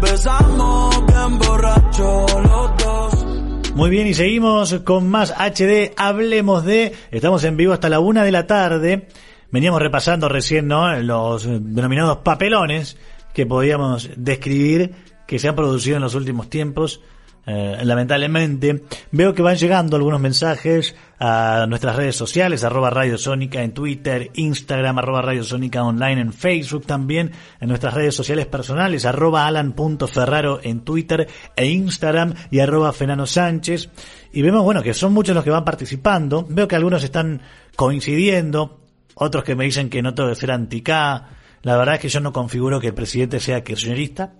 [0.00, 3.26] Bien borracho los dos.
[3.74, 6.92] Muy bien, y seguimos con más HD, hablemos de.
[7.10, 9.08] Estamos en vivo hasta la una de la tarde.
[9.50, 10.96] Veníamos repasando recién, ¿no?
[11.00, 12.96] Los denominados papelones
[13.32, 14.94] que podíamos describir
[15.26, 17.00] que se han producido en los últimos tiempos.
[17.46, 23.62] Eh, lamentablemente, veo que van llegando algunos mensajes a nuestras redes sociales, arroba Radio Sónica
[23.62, 29.04] en Twitter, Instagram, arroba Radio Sónica Online en Facebook también, en nuestras redes sociales personales,
[29.04, 33.90] arroba alan.ferraro en Twitter e Instagram y arroba Fenano Sánchez.
[34.32, 36.46] Y vemos, bueno, que son muchos los que van participando.
[36.48, 37.42] Veo que algunos están
[37.76, 38.80] coincidiendo,
[39.14, 41.28] otros que me dicen que no tengo que ser anti-K.
[41.62, 44.34] La verdad es que yo no configuro que el presidente sea kirchnerista,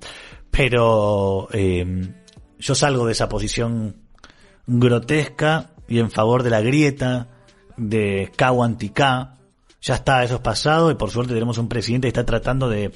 [0.51, 1.85] pero eh,
[2.59, 3.97] yo salgo de esa posición
[4.67, 7.29] grotesca y en favor de la grieta,
[7.77, 9.35] de K o anti-K.
[9.83, 12.93] Ya está, eso es pasado y por suerte tenemos un presidente que está tratando de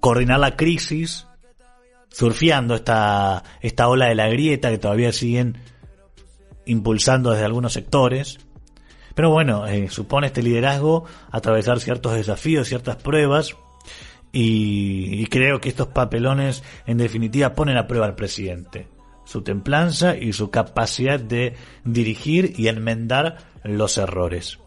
[0.00, 1.26] coordinar la crisis,
[2.10, 5.58] surfeando esta, esta ola de la grieta que todavía siguen
[6.64, 8.38] impulsando desde algunos sectores.
[9.14, 13.56] Pero bueno, eh, supone este liderazgo atravesar ciertos desafíos, ciertas pruebas,
[14.38, 18.86] y, creo que estos papelones en definitiva ponen a prueba al presidente,
[19.24, 24.58] su templanza y su capacidad de dirigir y enmendar los errores.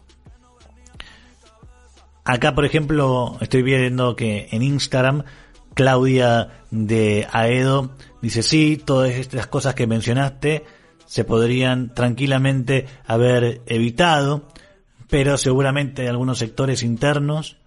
[2.24, 5.22] Acá, por ejemplo, estoy viendo que en Instagram
[5.74, 10.64] Claudia de Aedo dice, sí, todas estas cosas que mencionaste
[11.06, 14.48] se podrían tranquilamente haber evitado,
[15.08, 17.59] pero seguramente algunos sectores internos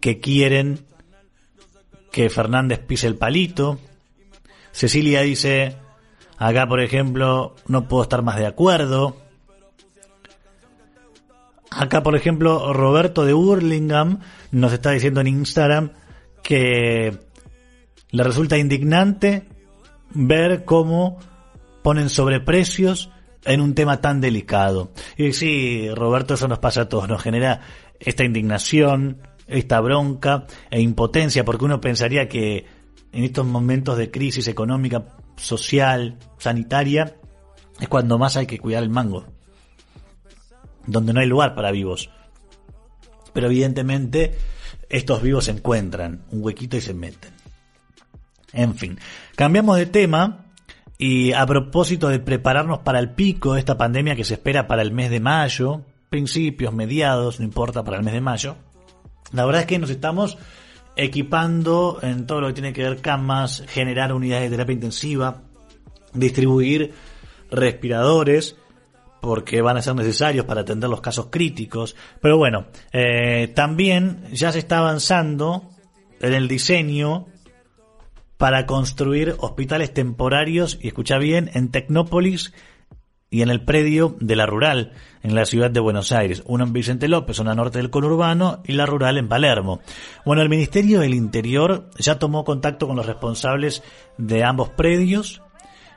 [0.00, 0.84] que quieren
[2.12, 3.78] que Fernández pise el palito.
[4.72, 5.76] Cecilia dice,
[6.38, 9.16] acá por ejemplo, no puedo estar más de acuerdo.
[11.70, 14.18] Acá, por ejemplo, Roberto de Burlingame
[14.50, 15.92] nos está diciendo en Instagram
[16.42, 17.18] que
[18.10, 19.46] le resulta indignante
[20.10, 21.18] ver cómo
[21.82, 23.10] ponen sobreprecios
[23.44, 24.92] en un tema tan delicado.
[25.18, 27.60] Y sí, Roberto, eso nos pasa a todos, nos genera
[28.00, 32.66] esta indignación, esta bronca e impotencia, porque uno pensaría que
[33.12, 37.16] en estos momentos de crisis económica, social, sanitaria,
[37.80, 39.26] es cuando más hay que cuidar el mango
[40.86, 42.10] donde no hay lugar para vivos.
[43.32, 44.34] Pero evidentemente
[44.88, 47.32] estos vivos encuentran un huequito y se meten.
[48.52, 48.98] En fin,
[49.34, 50.46] cambiamos de tema
[50.96, 54.82] y a propósito de prepararnos para el pico de esta pandemia que se espera para
[54.82, 58.56] el mes de mayo, principios, mediados, no importa, para el mes de mayo,
[59.32, 60.38] la verdad es que nos estamos
[60.96, 65.42] equipando en todo lo que tiene que ver camas, generar unidades de terapia intensiva,
[66.12, 66.94] distribuir
[67.50, 68.56] respiradores,
[69.20, 71.96] porque van a ser necesarios para atender los casos críticos.
[72.20, 75.68] Pero bueno, eh, también ya se está avanzando
[76.20, 77.26] en el diseño
[78.36, 82.52] para construir hospitales temporarios, y escucha bien, en Tecnópolis
[83.30, 86.42] y en el predio de la rural, en la ciudad de Buenos Aires.
[86.46, 89.80] Uno en Vicente López, zona norte del conurbano, y la rural en Palermo.
[90.24, 93.82] Bueno, el Ministerio del Interior ya tomó contacto con los responsables
[94.16, 95.42] de ambos predios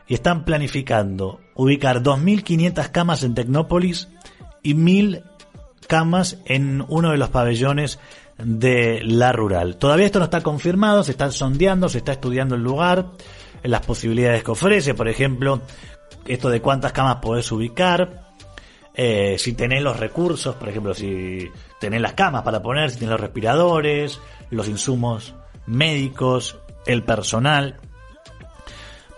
[0.08, 4.10] y están planificando ubicar 2.500 camas en Tecnópolis
[4.64, 5.24] y 1.000
[5.88, 8.00] camas en uno de los pabellones
[8.38, 9.78] de la rural.
[9.78, 13.12] Todavía esto no está confirmado, se está sondeando, se está estudiando el lugar,
[13.64, 15.62] las posibilidades que ofrece, por ejemplo,
[16.30, 18.30] esto de cuántas camas podés ubicar,
[18.94, 23.12] eh, si tenés los recursos, por ejemplo, si tenés las camas para poner, si tenés
[23.12, 24.20] los respiradores,
[24.52, 25.34] los insumos
[25.66, 27.78] médicos, el personal.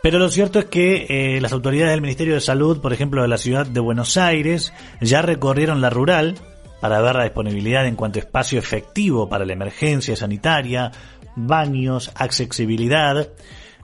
[0.02, 3.28] Pero lo cierto es que eh, las autoridades del Ministerio de Salud, por ejemplo, de
[3.28, 6.36] la ciudad de Buenos Aires, ya recorrieron la rural
[6.80, 10.91] para ver la disponibilidad en cuanto a espacio efectivo para la emergencia sanitaria,
[11.36, 13.28] baños, accesibilidad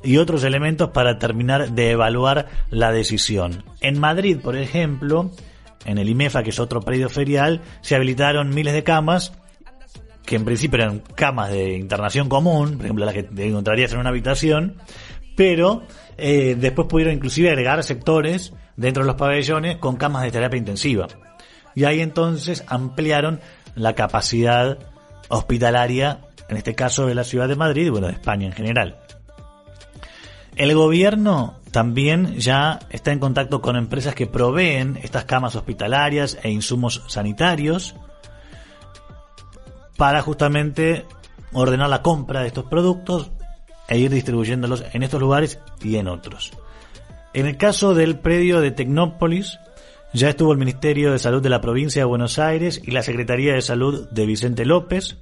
[0.07, 3.65] y otros elementos para terminar de evaluar la decisión.
[3.81, 5.31] En Madrid, por ejemplo,
[5.83, 9.33] en el IMEFA, que es otro predio ferial, se habilitaron miles de camas
[10.25, 13.99] que en principio eran camas de internación común, por ejemplo las que te encontrarías en
[13.99, 14.77] una habitación,
[15.35, 15.83] pero
[16.17, 21.07] eh, después pudieron inclusive agregar sectores dentro de los pabellones con camas de terapia intensiva.
[21.75, 23.41] Y ahí entonces ampliaron
[23.75, 24.77] la capacidad
[25.27, 29.01] hospitalaria, en este caso de la ciudad de Madrid y bueno, de España en general.
[30.57, 36.49] El gobierno también ya está en contacto con empresas que proveen estas camas hospitalarias e
[36.49, 37.95] insumos sanitarios
[39.97, 41.05] para justamente
[41.53, 43.29] ordenar la compra de estos productos
[43.87, 46.51] e ir distribuyéndolos en estos lugares y en otros.
[47.35, 49.59] En el caso del predio de Tecnópolis,
[50.11, 53.53] ya estuvo el Ministerio de Salud de la provincia de Buenos Aires y la Secretaría
[53.53, 55.17] de Salud de Vicente López.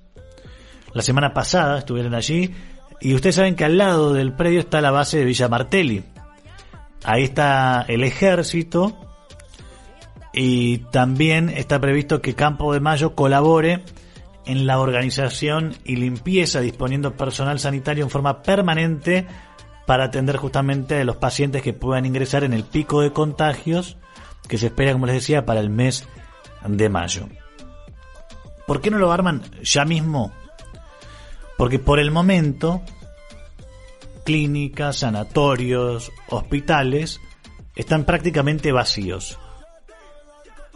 [0.94, 2.56] La semana pasada estuvieron allí
[3.02, 6.04] y ustedes saben que al lado del predio está la base de Villa Martelli.
[7.04, 8.96] Ahí está el ejército
[10.34, 13.84] y también está previsto que Campo de Mayo colabore
[14.46, 19.28] en la organización y limpieza, disponiendo personal sanitario en forma permanente
[19.86, 23.98] para atender justamente a los pacientes que puedan ingresar en el pico de contagios
[24.48, 26.08] que se espera, como les decía, para el mes
[26.68, 27.28] de mayo.
[28.68, 30.32] ¿Por qué no lo arman ya mismo?
[31.58, 32.82] Porque por el momento,
[34.26, 37.22] clínicas, sanatorios, hospitales
[37.76, 39.38] están prácticamente vacíos.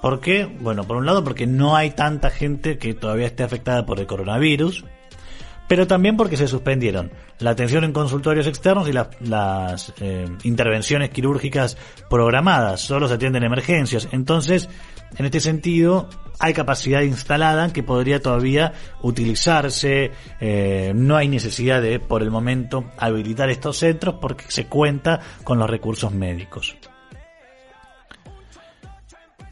[0.01, 0.45] ¿Por qué?
[0.45, 4.07] Bueno, por un lado porque no hay tanta gente que todavía esté afectada por el
[4.07, 4.85] coronavirus,
[5.67, 11.77] pero también porque se suspendieron la atención en consultorios externos y las eh, intervenciones quirúrgicas
[12.09, 14.07] programadas, solo se atienden emergencias.
[14.11, 14.69] Entonces,
[15.17, 21.99] en este sentido, hay capacidad instalada que podría todavía utilizarse, eh, no hay necesidad de,
[21.99, 26.77] por el momento, habilitar estos centros porque se cuenta con los recursos médicos.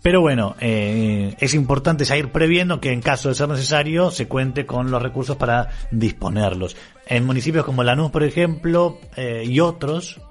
[0.01, 4.65] Pero bueno, eh, es importante seguir previendo que en caso de ser necesario se cuente
[4.65, 6.77] con los recursos para disponerlos.
[7.07, 10.21] En municipios como Lanús, por ejemplo, eh, y otros,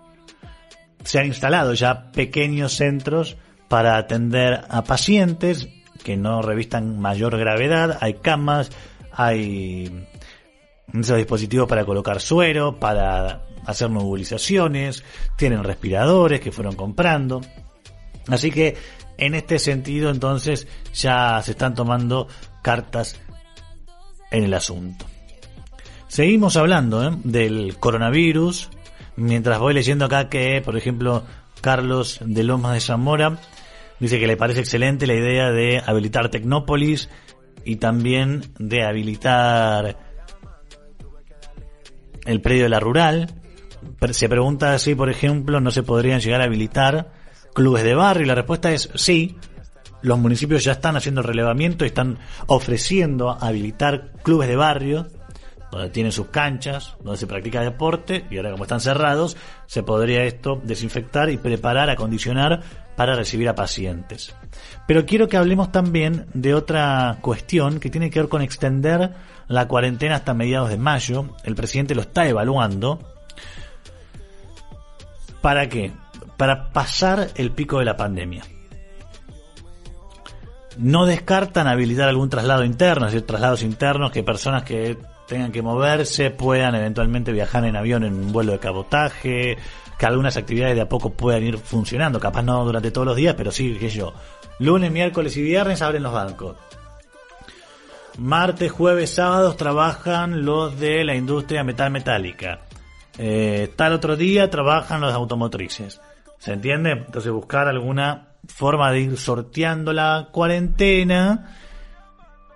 [1.05, 3.37] se han instalado ya pequeños centros
[3.68, 5.68] para atender a pacientes
[6.05, 7.98] que no revistan mayor gravedad.
[8.00, 8.70] Hay camas,
[9.12, 10.07] hay
[10.92, 15.02] esos dispositivos para colocar suero, para hacer nebulizaciones,
[15.37, 17.40] tienen respiradores que fueron comprando.
[18.29, 18.76] Así que
[19.18, 22.29] en este sentido, entonces, ya se están tomando
[22.62, 23.20] cartas
[24.31, 25.07] en el asunto.
[26.09, 27.12] Seguimos hablando ¿eh?
[27.24, 28.70] del coronavirus,
[29.16, 31.24] mientras voy leyendo acá que, por ejemplo,
[31.61, 33.38] Carlos de Lomas de Zamora
[34.01, 37.09] dice que le parece excelente la idea de habilitar Tecnópolis
[37.65, 39.99] y también de habilitar
[42.25, 43.35] el predio de la rural.
[44.11, 47.13] Se pregunta si, por ejemplo, no se podrían llegar a habilitar
[47.57, 48.25] clubes de barrio?
[48.25, 49.37] Y la respuesta es sí.
[50.03, 55.07] Los municipios ya están haciendo relevamiento y están ofreciendo habilitar clubes de barrio
[55.73, 60.23] donde tienen sus canchas, donde se practica deporte y ahora como están cerrados, se podría
[60.25, 62.63] esto desinfectar y preparar, acondicionar
[62.97, 64.35] para recibir a pacientes.
[64.87, 69.13] Pero quiero que hablemos también de otra cuestión que tiene que ver con extender
[69.49, 71.37] la cuarentena hasta mediados de mayo.
[71.45, 72.99] El presidente lo está evaluando.
[75.41, 75.93] ¿Para qué?
[76.37, 78.45] para pasar el pico de la pandemia.
[80.79, 85.63] No descartan habilitar algún traslado interno, es decir, traslados internos que personas que tengan que
[85.63, 89.57] moverse puedan eventualmente viajar en avión en un vuelo de cabotaje,
[89.99, 93.35] que algunas actividades de a poco puedan ir funcionando, capaz no durante todos los días,
[93.37, 94.13] pero sí, que yo.
[94.59, 96.57] Lunes, miércoles y viernes abren los bancos.
[98.19, 102.61] Martes, jueves, sábados trabajan los de la industria metal metálica.
[103.19, 106.01] Eh, tal otro día trabajan los automotrices.
[106.38, 106.92] ¿Se entiende?
[106.92, 111.57] Entonces buscar alguna forma de ir sorteando la cuarentena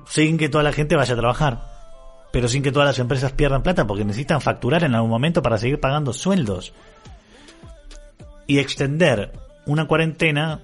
[0.07, 1.61] sin que toda la gente vaya a trabajar.
[2.32, 5.59] Pero sin que todas las empresas pierdan plata porque necesitan facturar en algún momento para
[5.59, 6.72] seguir pagando sueldos.
[8.51, 9.30] Y extender
[9.66, 10.59] una cuarentena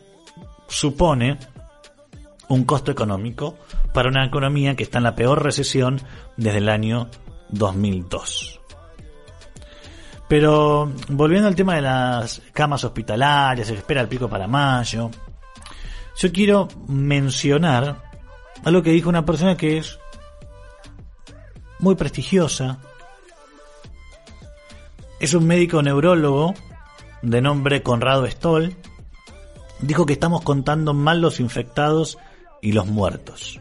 [0.66, 1.38] supone
[2.48, 3.58] un costo económico
[3.94, 6.00] para una economía que está en la peor recesión
[6.36, 7.08] desde el año
[7.50, 8.60] 2002.
[10.26, 15.08] Pero volviendo al tema de las camas hospitalarias, se espera el pico para mayo.
[16.16, 18.02] yo quiero mencionar
[18.64, 19.96] algo que dijo una persona que es
[21.78, 22.80] muy prestigiosa.
[25.20, 26.52] Es un médico neurólogo
[27.26, 28.74] de nombre Conrado Stoll.
[29.80, 32.18] Dijo que estamos contando mal los infectados
[32.62, 33.60] y los muertos.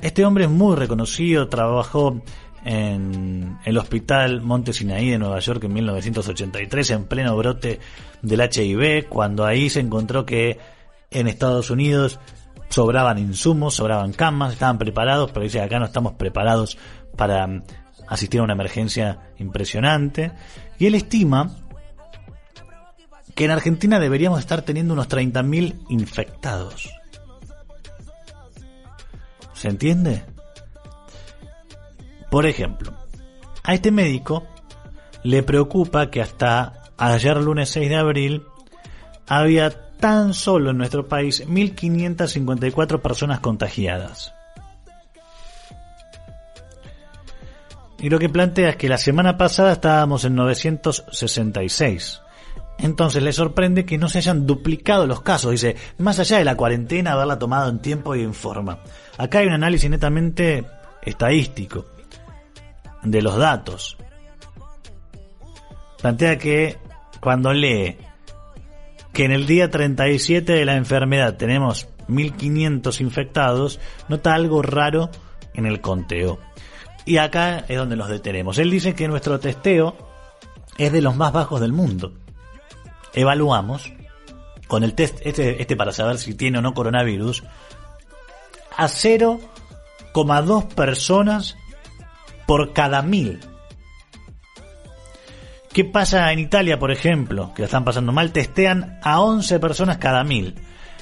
[0.00, 2.22] Este hombre es muy reconocido, trabajó
[2.64, 7.80] en el Hospital Monte Sinaí de Nueva York en 1983, en pleno brote
[8.22, 10.58] del HIV, cuando ahí se encontró que
[11.10, 12.20] en Estados Unidos
[12.68, 16.78] sobraban insumos, sobraban camas, estaban preparados, pero dice acá no estamos preparados
[17.16, 17.64] para
[18.06, 20.30] asistir a una emergencia impresionante.
[20.78, 21.67] Y él estima
[23.38, 26.92] que en Argentina deberíamos estar teniendo unos 30.000 infectados.
[29.52, 30.24] ¿Se entiende?
[32.32, 32.92] Por ejemplo,
[33.62, 34.44] a este médico
[35.22, 38.42] le preocupa que hasta ayer lunes 6 de abril
[39.28, 44.34] había tan solo en nuestro país 1.554 personas contagiadas.
[48.00, 52.22] Y lo que plantea es que la semana pasada estábamos en 966.
[52.78, 55.50] Entonces le sorprende que no se hayan duplicado los casos.
[55.50, 58.80] Dice, más allá de la cuarentena, haberla tomado en tiempo y en forma.
[59.16, 60.64] Acá hay un análisis netamente
[61.02, 61.86] estadístico
[63.02, 63.96] de los datos.
[66.00, 66.78] Plantea que
[67.20, 67.96] cuando lee
[69.12, 75.10] que en el día 37 de la enfermedad tenemos 1500 infectados, nota algo raro
[75.54, 76.38] en el conteo.
[77.04, 78.58] Y acá es donde nos detenemos.
[78.58, 79.96] Él dice que nuestro testeo
[80.76, 82.12] es de los más bajos del mundo.
[83.18, 83.92] Evaluamos
[84.68, 87.42] con el test este, este para saber si tiene o no coronavirus
[88.76, 91.56] a 0,2 personas
[92.46, 93.40] por cada mil.
[95.72, 97.52] ¿Qué pasa en Italia, por ejemplo?
[97.54, 100.54] Que lo están pasando mal, testean a 11 personas cada mil.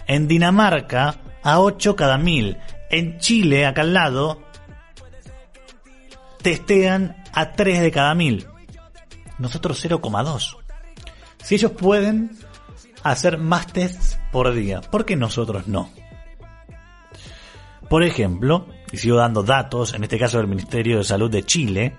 [0.07, 2.57] En Dinamarca, a 8 cada mil.
[2.89, 4.43] En Chile, acá al lado,
[6.41, 8.47] testean a 3 de cada mil.
[9.39, 10.66] Nosotros 0,2.
[11.47, 12.33] Si ellos pueden
[13.05, 15.91] hacer más tests por día, ¿por qué nosotros no?
[17.89, 21.95] Por ejemplo, y sigo dando datos, en este caso del Ministerio de Salud de Chile,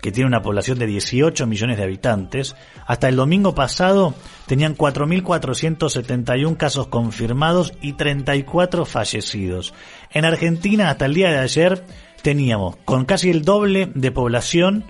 [0.00, 4.14] que tiene una población de 18 millones de habitantes, hasta el domingo pasado
[4.46, 9.74] tenían 4.471 casos confirmados y 34 fallecidos.
[10.10, 11.84] En Argentina, hasta el día de ayer,
[12.22, 14.86] teníamos con casi el doble de población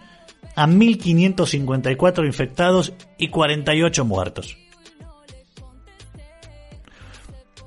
[0.57, 4.57] a 1.554 infectados y 48 muertos.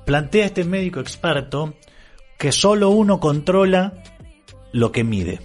[0.04, 1.74] Plantea este médico experto
[2.36, 3.94] que solo uno controla
[4.72, 5.40] lo que mide.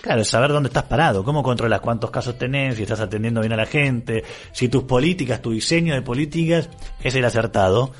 [0.00, 3.56] Claro, saber dónde estás parado, cómo controlas cuántos casos tenés, si estás atendiendo bien a
[3.56, 6.70] la gente, si tus políticas, tu diseño de políticas
[7.02, 7.92] es el acertado,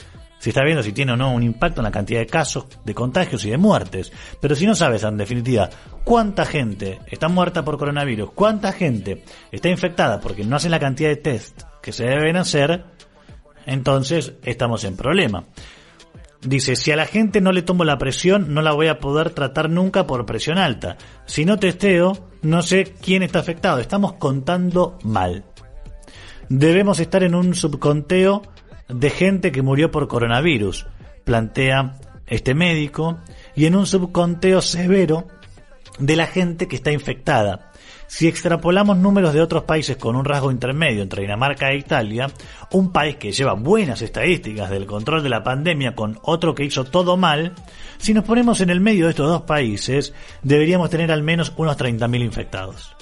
[0.46, 2.94] si está viendo si tiene o no un impacto en la cantidad de casos, de
[2.94, 4.12] contagios y de muertes.
[4.40, 5.68] Pero si no sabes, en definitiva,
[6.04, 11.08] cuánta gente está muerta por coronavirus, cuánta gente está infectada porque no hacen la cantidad
[11.08, 12.84] de test que se deben hacer,
[13.66, 15.46] entonces estamos en problema.
[16.42, 19.30] Dice, si a la gente no le tomo la presión, no la voy a poder
[19.30, 20.96] tratar nunca por presión alta.
[21.24, 23.80] Si no testeo, no sé quién está afectado.
[23.80, 25.42] Estamos contando mal.
[26.48, 28.42] Debemos estar en un subconteo
[28.88, 30.86] de gente que murió por coronavirus,
[31.24, 33.18] plantea este médico,
[33.54, 35.26] y en un subconteo severo
[35.98, 37.72] de la gente que está infectada.
[38.08, 42.30] Si extrapolamos números de otros países con un rasgo intermedio entre Dinamarca e Italia,
[42.70, 46.84] un país que lleva buenas estadísticas del control de la pandemia con otro que hizo
[46.84, 47.52] todo mal,
[47.98, 51.76] si nos ponemos en el medio de estos dos países, deberíamos tener al menos unos
[51.76, 52.94] 30.000 infectados.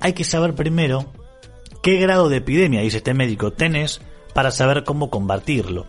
[0.00, 1.12] Hay que saber primero
[1.82, 4.00] qué grado de epidemia, dice este médico, tenés
[4.32, 5.86] para saber cómo combatirlo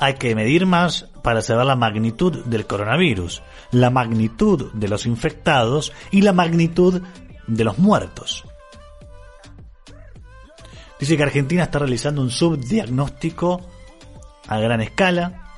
[0.00, 5.92] hay que medir más para saber la magnitud del coronavirus, la magnitud de los infectados
[6.10, 7.02] y la magnitud
[7.46, 8.44] de los muertos.
[10.98, 13.60] Dice que Argentina está realizando un subdiagnóstico
[14.48, 15.54] a gran escala,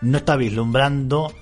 [0.00, 1.32] no está vislumbrando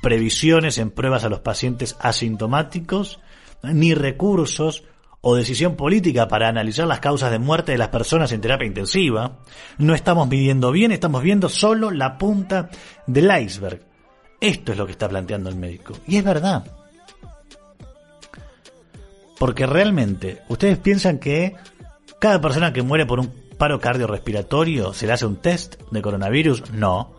[0.00, 3.20] previsiones en pruebas a los pacientes asintomáticos,
[3.62, 4.84] ni recursos
[5.22, 9.38] o decisión política para analizar las causas de muerte de las personas en terapia intensiva.
[9.78, 12.70] No estamos midiendo bien, estamos viendo solo la punta
[13.06, 13.82] del iceberg.
[14.40, 15.92] Esto es lo que está planteando el médico.
[16.06, 16.64] Y es verdad.
[19.38, 21.54] Porque realmente, ¿ustedes piensan que
[22.18, 26.70] cada persona que muere por un paro cardiorrespiratorio se le hace un test de coronavirus?
[26.72, 27.14] No.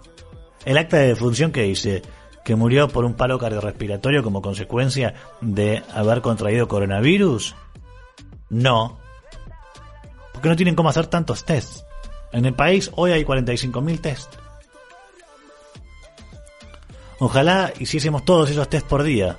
[0.66, 2.02] El acta de defunción que dice
[2.44, 7.56] que murió por un paro cardiorrespiratorio como consecuencia de haber contraído coronavirus,
[8.52, 9.00] no.
[10.34, 11.86] Porque no tienen cómo hacer tantos tests.
[12.34, 14.36] En el país hoy hay 45.000 test.
[17.20, 19.38] Ojalá hiciésemos todos esos test por día.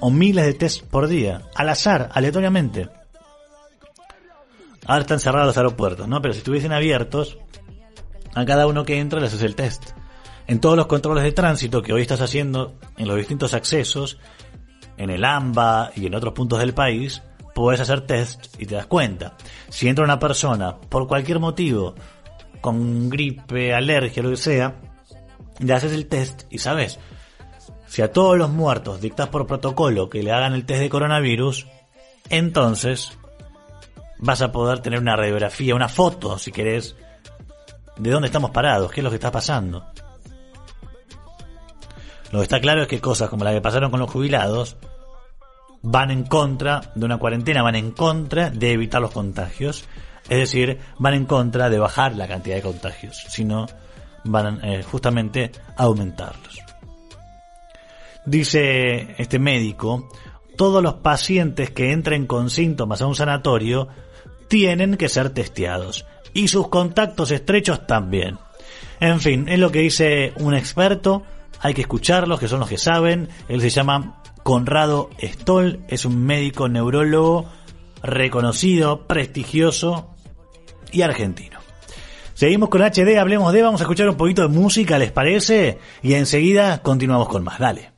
[0.00, 1.42] O miles de test por día.
[1.54, 2.88] Al azar, aleatoriamente.
[4.86, 6.20] Ahora están cerrados los aeropuertos, ¿no?
[6.20, 7.38] Pero si estuviesen abiertos,
[8.34, 9.92] a cada uno que entra le haces el test.
[10.46, 14.18] En todos los controles de tránsito que hoy estás haciendo en los distintos accesos,
[14.98, 17.22] en el AMBA y en otros puntos del país,
[17.54, 19.36] puedes hacer test y te das cuenta.
[19.68, 21.94] Si entra una persona por cualquier motivo,
[22.60, 24.74] con gripe, alergia, lo que sea,
[25.58, 26.98] le haces el test y sabes.
[27.86, 31.66] Si a todos los muertos dictas por protocolo que le hagan el test de coronavirus,
[32.28, 33.16] entonces
[34.18, 36.96] vas a poder tener una radiografía, una foto, si querés,
[37.96, 39.86] de dónde estamos parados, qué es lo que está pasando.
[42.32, 44.76] Lo que está claro es que cosas como la que pasaron con los jubilados
[45.84, 49.84] van en contra de una cuarentena, van en contra de evitar los contagios.
[50.24, 53.66] Es decir, van en contra de bajar la cantidad de contagios, sino
[54.24, 56.58] van eh, justamente a aumentarlos.
[58.24, 60.08] Dice este médico,
[60.56, 63.88] todos los pacientes que entren con síntomas a un sanatorio
[64.48, 68.38] tienen que ser testeados y sus contactos estrechos también.
[69.00, 71.24] En fin, es lo que dice un experto,
[71.60, 73.28] hay que escucharlos, que son los que saben.
[73.48, 77.46] Él se llama Conrado Stoll, es un médico neurólogo
[78.02, 80.14] reconocido, prestigioso
[80.92, 81.58] y argentino.
[82.34, 85.78] Seguimos con HD, hablemos de, vamos a escuchar un poquito de música, ¿les parece?
[86.02, 87.94] Y enseguida continuamos con más, dale.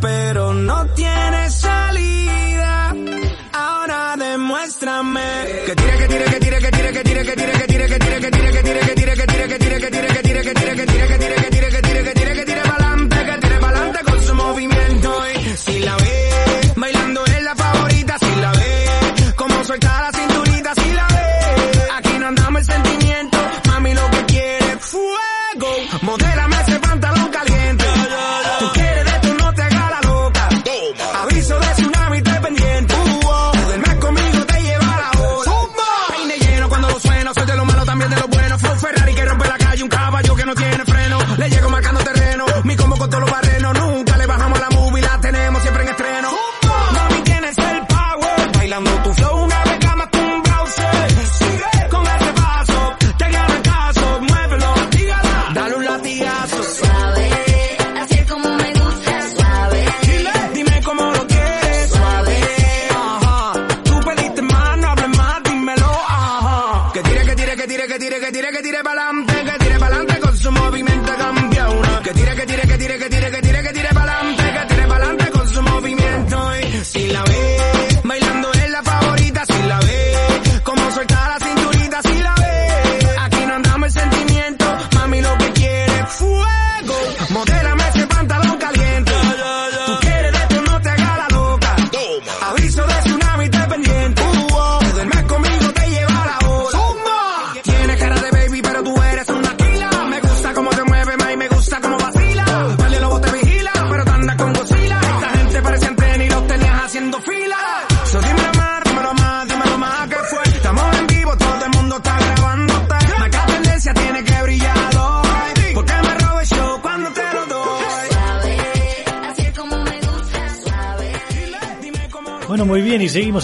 [0.00, 1.17] Pero no tienes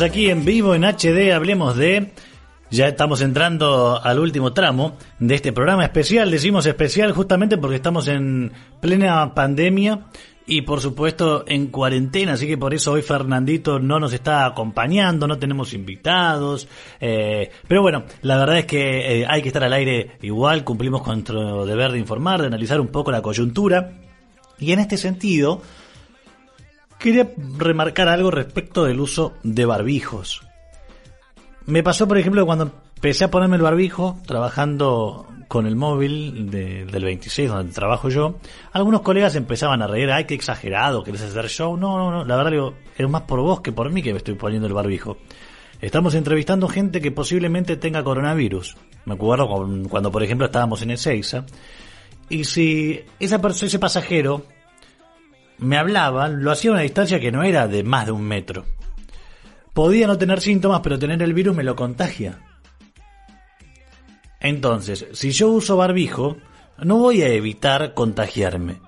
[0.04, 2.12] aquí en vivo en HD, hablemos de...
[2.70, 6.30] Ya estamos entrando al último tramo de este programa especial.
[6.30, 10.06] Decimos especial justamente porque estamos en plena pandemia
[10.46, 15.28] y por supuesto en cuarentena, así que por eso hoy Fernandito no nos está acompañando,
[15.28, 16.66] no tenemos invitados.
[17.00, 21.02] eh, pero bueno, la verdad es que eh, hay que estar al aire igual, cumplimos
[21.02, 23.92] con nuestro deber de informar, de analizar un poco la coyuntura.
[24.58, 25.62] Y en este sentido,
[27.04, 27.28] Quería
[27.58, 30.40] remarcar algo respecto del uso de barbijos.
[31.66, 36.86] Me pasó, por ejemplo, cuando empecé a ponerme el barbijo, trabajando con el móvil de-
[36.86, 38.36] del 26, donde trabajo yo,
[38.72, 41.76] algunos colegas empezaban a reír, ay, qué exagerado, querés hacer show.
[41.76, 44.16] No, no, no, la verdad digo, es más por vos que por mí que me
[44.16, 45.18] estoy poniendo el barbijo.
[45.82, 48.78] Estamos entrevistando gente que posiblemente tenga coronavirus.
[49.04, 49.46] Me acuerdo
[49.90, 51.44] cuando, por ejemplo, estábamos en Ezeiza.
[52.30, 54.46] Y si esa persona, ese pasajero
[55.58, 58.64] me hablaba, lo hacía a una distancia que no era de más de un metro.
[59.72, 62.38] Podía no tener síntomas, pero tener el virus me lo contagia.
[64.40, 66.36] Entonces, si yo uso barbijo,
[66.78, 68.80] no voy a evitar contagiarme,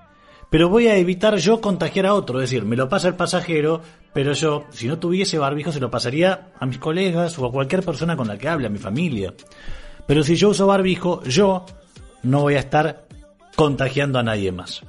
[0.49, 3.81] pero voy a evitar yo contagiar a otro, es decir, me lo pasa el pasajero,
[4.13, 7.83] pero yo, si no tuviese barbijo, se lo pasaría a mis colegas o a cualquier
[7.83, 9.33] persona con la que hable, a mi familia.
[10.05, 11.65] Pero si yo uso barbijo, yo
[12.23, 13.07] no voy a estar
[13.55, 14.83] contagiando a nadie más.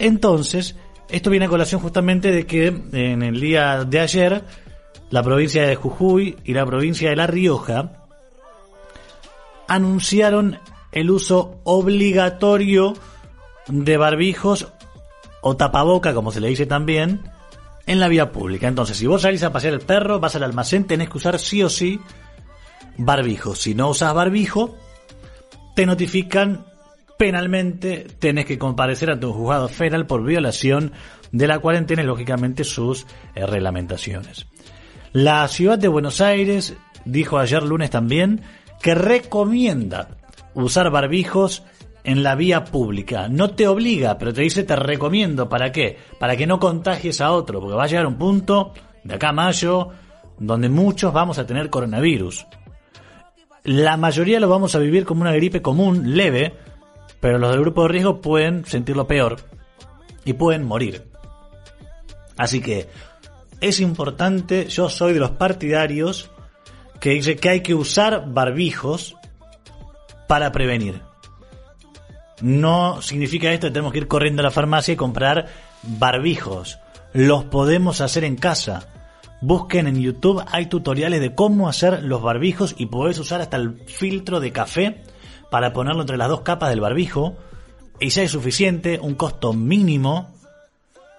[0.00, 0.76] Entonces,
[1.10, 4.42] esto viene a colación justamente de que en el día de ayer,
[5.10, 8.06] la provincia de Jujuy y la provincia de La Rioja
[9.68, 10.58] anunciaron
[10.90, 12.94] el uso obligatorio
[13.68, 14.68] de barbijos
[15.42, 17.20] o tapaboca, como se le dice también,
[17.86, 18.68] en la vía pública.
[18.68, 21.62] Entonces, si vos salís a pasear el perro, vas al almacén, tenés que usar sí
[21.62, 22.00] o sí
[22.96, 23.54] barbijo.
[23.54, 24.78] Si no usas barbijo,
[25.76, 26.69] te notifican
[27.20, 30.92] penalmente, tenés que comparecer a tu juzgado federal por violación
[31.32, 34.46] de la cuarentena y lógicamente sus eh, reglamentaciones.
[35.12, 38.40] La ciudad de Buenos Aires dijo ayer lunes también
[38.80, 40.16] que recomienda
[40.54, 41.62] usar barbijos
[42.04, 43.28] en la vía pública.
[43.28, 45.50] No te obliga, pero te dice te recomiendo.
[45.50, 45.98] ¿Para qué?
[46.18, 48.72] Para que no contagies a otro, porque va a llegar un punto
[49.04, 49.90] de acá a mayo
[50.38, 52.46] donde muchos vamos a tener coronavirus.
[53.64, 56.54] La mayoría lo vamos a vivir como una gripe común, leve,
[57.20, 59.36] pero los del grupo de riesgo pueden sentirlo peor
[60.24, 61.06] y pueden morir.
[62.36, 62.88] Así que
[63.60, 66.30] es importante, yo soy de los partidarios
[67.00, 69.16] que dice que hay que usar barbijos
[70.26, 71.02] para prevenir.
[72.40, 75.48] No significa esto que tenemos que ir corriendo a la farmacia y comprar
[75.82, 76.78] barbijos.
[77.12, 78.88] Los podemos hacer en casa.
[79.42, 83.80] Busquen en YouTube, hay tutoriales de cómo hacer los barbijos y podés usar hasta el
[83.86, 85.02] filtro de café
[85.50, 87.36] para ponerlo entre las dos capas del barbijo.
[87.98, 90.32] Y ya es suficiente, un costo mínimo.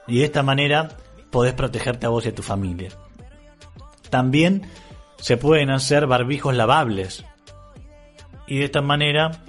[0.08, 0.90] Y de esta manera
[1.30, 2.90] podés protegerte a vos y a tu familia.
[4.10, 4.68] También
[5.18, 7.24] se pueden hacer barbijos lavables.
[8.48, 9.44] Y de esta manera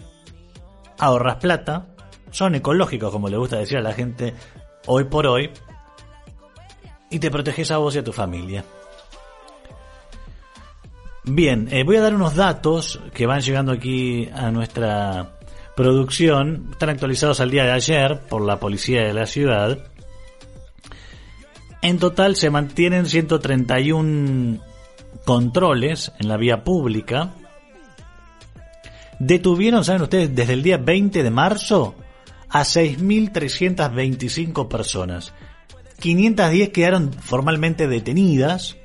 [0.99, 1.89] ahorras plata,
[2.31, 4.35] son ecológicos como le gusta decir a la gente
[4.87, 5.51] hoy por hoy,
[7.11, 8.65] y te proteges a vos y a tu familia.
[11.25, 15.39] Bien, eh, voy a dar unos datos que van llegando aquí a nuestra
[15.77, 19.79] producción, están actualizados al día de ayer por la policía de la ciudad.
[21.81, 24.59] En total se mantienen 131
[25.25, 27.35] controles en la vía pública.
[29.21, 30.35] Detuvieron, ¿saben ustedes?
[30.35, 31.95] Desde el día 20 de marzo
[32.49, 35.33] a 6.325 personas.
[36.01, 38.77] 510 quedaron formalmente detenidas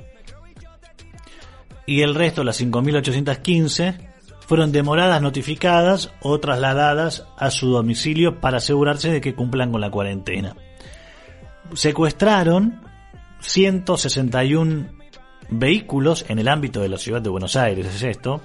[1.88, 3.98] y el resto, las 5.815,
[4.42, 9.90] fueron demoradas, notificadas o trasladadas a su domicilio para asegurarse de que cumplan con la
[9.90, 10.56] cuarentena.
[11.74, 12.82] Secuestraron
[13.40, 14.90] 161
[15.50, 18.42] vehículos en el ámbito de la ciudad de Buenos Aires, es esto.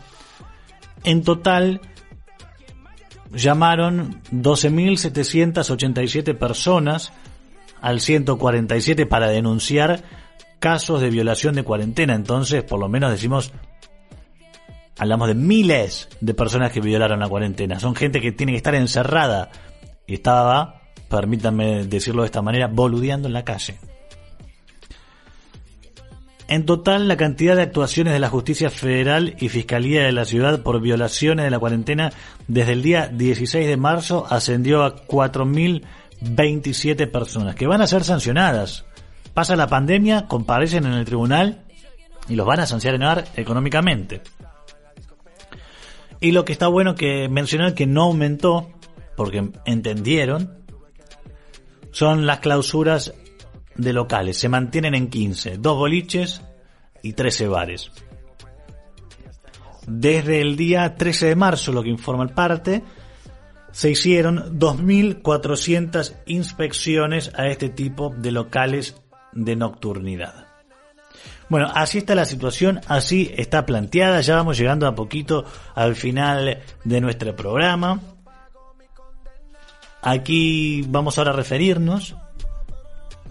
[1.03, 1.81] En total
[3.33, 7.13] llamaron 12.787 personas
[7.81, 10.22] al 147 para denunciar
[10.63, 12.15] casos de violación de cuarentena.
[12.15, 13.53] Entonces, por lo menos decimos,
[14.97, 17.81] hablamos de miles de personas que violaron la cuarentena.
[17.81, 19.51] Son gente que tiene que estar encerrada
[20.07, 23.81] y estaba, permítanme decirlo de esta manera, boludeando en la calle.
[26.47, 30.63] En total, la cantidad de actuaciones de la Justicia Federal y Fiscalía de la Ciudad
[30.63, 32.13] por violaciones de la cuarentena
[32.47, 38.85] desde el día 16 de marzo ascendió a 4.027 personas que van a ser sancionadas.
[39.35, 41.65] Pasa la pandemia, comparecen en el tribunal
[42.29, 44.23] y los van a sancionar económicamente.
[46.21, 48.71] Y lo que está bueno que mencionar que no aumentó,
[49.17, 50.63] porque entendieron,
[51.91, 53.15] son las clausuras
[53.75, 54.39] de locales.
[54.39, 56.43] Se mantienen en 15, dos boliches
[57.03, 57.91] y 13 bares.
[59.87, 62.85] Desde el día 13 de marzo, lo que informa el parte,
[63.73, 69.02] se hicieron 2.400 inspecciones a este tipo de locales
[69.33, 70.47] de nocturnidad.
[71.49, 76.61] Bueno, así está la situación, así está planteada, ya vamos llegando a poquito al final
[76.85, 78.01] de nuestro programa.
[80.01, 82.17] Aquí vamos ahora a referirnos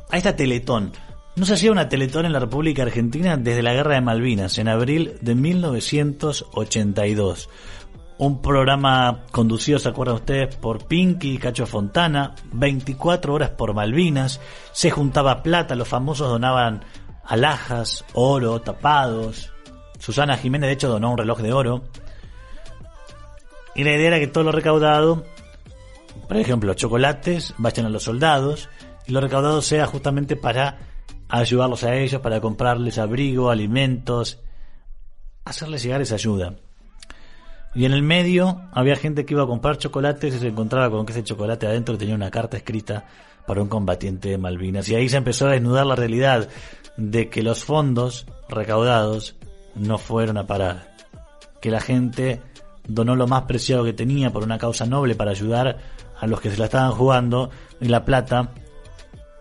[0.10, 0.92] a esta Teletón.
[1.36, 4.68] No se hacía una Teletón en la República Argentina desde la Guerra de Malvinas, en
[4.68, 7.50] abril de 1982.
[8.18, 14.40] Un programa conducido, ¿se acuerdan ustedes?, por Pinky y Cacho Fontana, 24 horas por Malvinas,
[14.74, 16.84] se juntaba plata, los famosos donaban
[17.26, 19.52] alhajas, oro, tapados.
[20.00, 21.84] Susana Jiménez, de hecho, donó un reloj de oro.
[23.74, 25.24] Y la idea era que todo lo recaudado,
[26.28, 28.70] por ejemplo, chocolates, vayan a los soldados,
[29.08, 30.78] y lo recaudado sea justamente para
[31.30, 34.40] ayudarlos a ellos, para comprarles abrigo, alimentos,
[35.46, 36.56] hacerles llegar esa ayuda.
[37.74, 41.06] Y en el medio había gente que iba a comprar chocolates y se encontraba con
[41.06, 43.06] que ese chocolate adentro tenía una carta escrita
[43.48, 44.90] para un combatiente de Malvinas.
[44.90, 46.50] Y ahí se empezó a desnudar la realidad
[46.98, 49.36] de que los fondos recaudados
[49.76, 50.94] no fueron a parar.
[51.62, 52.42] Que la gente
[52.88, 55.78] donó lo más preciado que tenía por una causa noble para ayudar
[56.20, 57.50] a los que se la estaban jugando
[57.80, 58.52] y la plata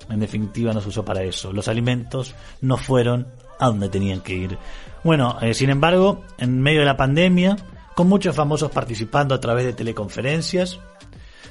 [0.08, 1.52] en definitiva no se usó para eso.
[1.52, 3.26] Los alimentos no fueron
[3.58, 4.58] a donde tenían que ir.
[5.04, 7.56] Bueno, eh, sin embargo, en medio de la pandemia,
[8.00, 10.80] con muchos famosos participando a través de teleconferencias,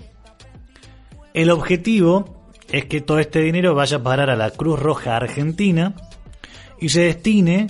[1.34, 2.37] El objetivo
[2.70, 5.94] es que todo este dinero vaya a parar a la Cruz Roja Argentina
[6.80, 7.66] y se destine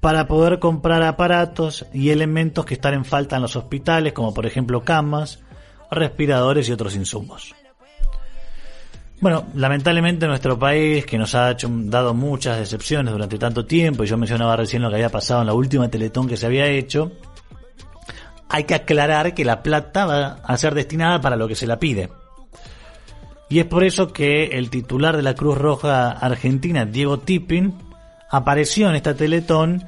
[0.00, 4.46] para poder comprar aparatos y elementos que están en falta en los hospitales, como por
[4.46, 5.40] ejemplo camas,
[5.90, 7.54] respiradores y otros insumos.
[9.20, 14.06] Bueno, lamentablemente nuestro país, que nos ha hecho, dado muchas decepciones durante tanto tiempo, y
[14.06, 17.12] yo mencionaba recién lo que había pasado en la última Teletón que se había hecho,
[18.48, 21.78] hay que aclarar que la plata va a ser destinada para lo que se la
[21.78, 22.10] pide.
[23.48, 27.74] Y es por eso que el titular de la Cruz Roja Argentina, Diego Tipping,
[28.30, 29.84] apareció en esta Teletón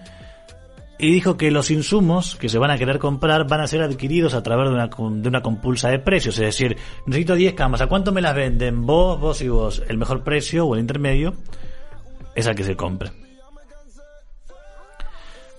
[0.98, 4.34] y dijo que los insumos que se van a querer comprar van a ser adquiridos
[4.34, 4.88] a través de una,
[5.22, 6.36] de una compulsa de precios.
[6.38, 8.84] Es decir, necesito 10 camas, ¿a cuánto me las venden?
[8.84, 9.82] Vos, vos y vos.
[9.88, 11.34] El mejor precio o el intermedio
[12.34, 13.12] es al que se compra.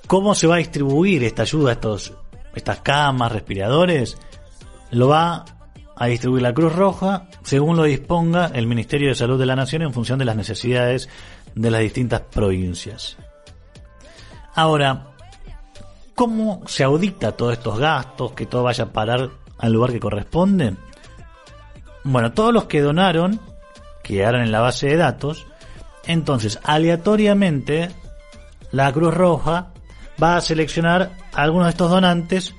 [0.08, 2.14] ¿Cómo se va a distribuir esta ayuda, estos,
[2.56, 4.18] estas camas, respiradores?
[4.92, 5.46] Lo va
[6.00, 9.84] a distribuir la Cruz Roja según lo disponga el Ministerio de Salud de la Nación
[9.84, 11.10] en función de las necesidades
[11.54, 13.18] de las distintas provincias.
[14.56, 15.10] Ahora,
[16.20, 20.76] ¿Cómo se audita todos estos gastos, que todo vaya a parar al lugar que corresponde?
[22.04, 23.40] Bueno, todos los que donaron
[24.04, 25.48] quedaron en la base de datos,
[26.06, 27.90] entonces aleatoriamente
[28.74, 29.70] la Cruz Roja
[30.22, 32.54] va a seleccionar algunos de estos donantes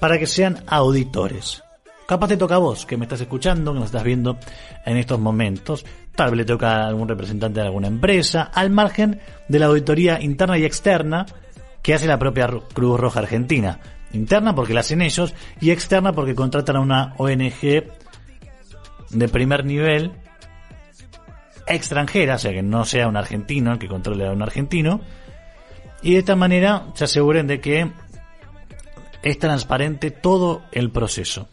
[0.00, 1.63] para que sean auditores.
[2.06, 4.38] Capaz te toca a vos, que me estás escuchando, que nos estás viendo
[4.84, 5.86] en estos momentos.
[6.14, 10.20] Tal vez le toca a algún representante de alguna empresa, al margen de la auditoría
[10.20, 11.24] interna y externa
[11.82, 13.80] que hace la propia Cruz Roja Argentina.
[14.12, 17.84] Interna porque la hacen ellos y externa porque contratan a una ONG
[19.10, 20.12] de primer nivel
[21.66, 25.00] extranjera, o sea que no sea un argentino el que controle a un argentino,
[26.02, 27.90] y de esta manera se aseguren de que
[29.22, 31.48] es transparente todo el proceso.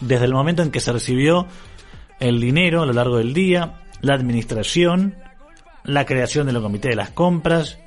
[0.00, 1.46] Desde el momento en que se recibió
[2.20, 5.16] el dinero a lo largo del día, la administración,
[5.84, 7.78] la creación de los comités de las compras,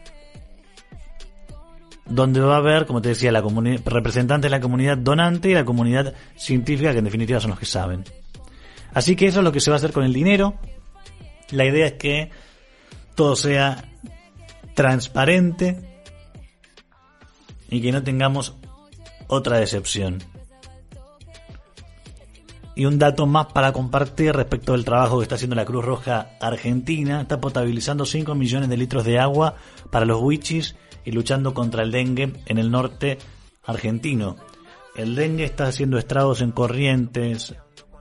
[2.06, 3.42] donde va a haber, como te decía, la
[3.86, 7.66] representantes de la comunidad donante y la comunidad científica, que en definitiva son los que
[7.66, 8.04] saben.
[8.94, 10.56] Así que eso es lo que se va a hacer con el dinero.
[11.52, 12.30] La idea es que
[13.16, 13.86] todo sea
[14.74, 16.04] transparente
[17.70, 18.58] y que no tengamos
[19.28, 20.22] otra decepción.
[22.82, 26.32] Y un dato más para compartir respecto del trabajo que está haciendo la Cruz Roja
[26.42, 27.22] Argentina.
[27.22, 29.54] Está potabilizando 5 millones de litros de agua
[29.92, 30.76] para los wichis
[31.06, 33.20] y luchando contra el dengue en el norte
[33.66, 34.36] argentino.
[34.96, 37.54] El dengue está haciendo estragos en Corrientes,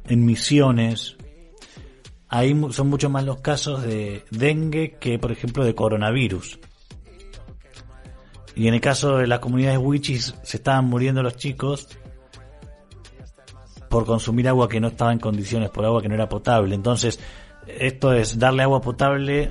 [0.07, 1.19] en Misiones.
[2.31, 6.59] Ahí son mucho más los casos de dengue que, por ejemplo, de coronavirus.
[8.57, 11.87] Y en el caso de las comunidades wichis se estaban muriendo los chicos
[13.91, 16.77] por consumir agua que no estaba en condiciones, por agua que no era potable.
[16.77, 17.19] Entonces,
[17.67, 19.51] esto es darle agua potable,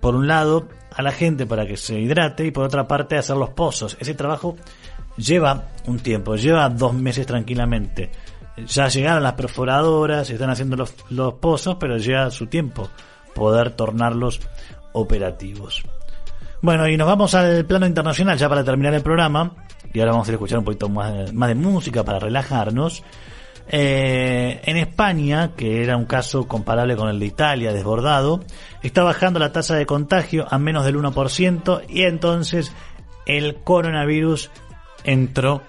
[0.00, 3.36] por un lado, a la gente para que se hidrate y por otra parte hacer
[3.36, 3.98] los pozos.
[4.00, 4.56] Ese trabajo
[5.18, 8.10] lleva un tiempo, lleva dos meses tranquilamente.
[8.66, 12.88] Ya llegaron las perforadoras, están haciendo los, los pozos, pero lleva su tiempo
[13.34, 14.40] poder tornarlos
[14.94, 15.82] operativos.
[16.62, 19.52] Bueno, y nos vamos al plano internacional ya para terminar el programa.
[19.92, 23.02] Y ahora vamos a ir a escuchar un poquito más de, música para relajarnos.
[23.68, 28.44] Eh, en España, que era un caso comparable con el de Italia, desbordado,
[28.82, 32.72] está bajando la tasa de contagio a menos del 1% y entonces
[33.26, 34.50] el coronavirus
[35.04, 35.62] entró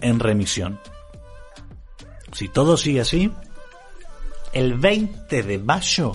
[0.00, 0.80] en remisión.
[2.32, 3.30] Si todo sigue así,
[4.52, 6.12] el 20 de mayo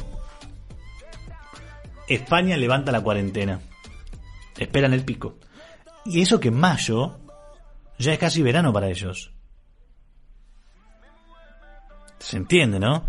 [2.08, 3.60] España levanta la cuarentena.
[4.58, 5.36] Esperan el pico.
[6.06, 7.18] Y eso que en mayo
[7.98, 9.32] ya es casi verano para ellos.
[12.20, 13.06] Se entiende, ¿no?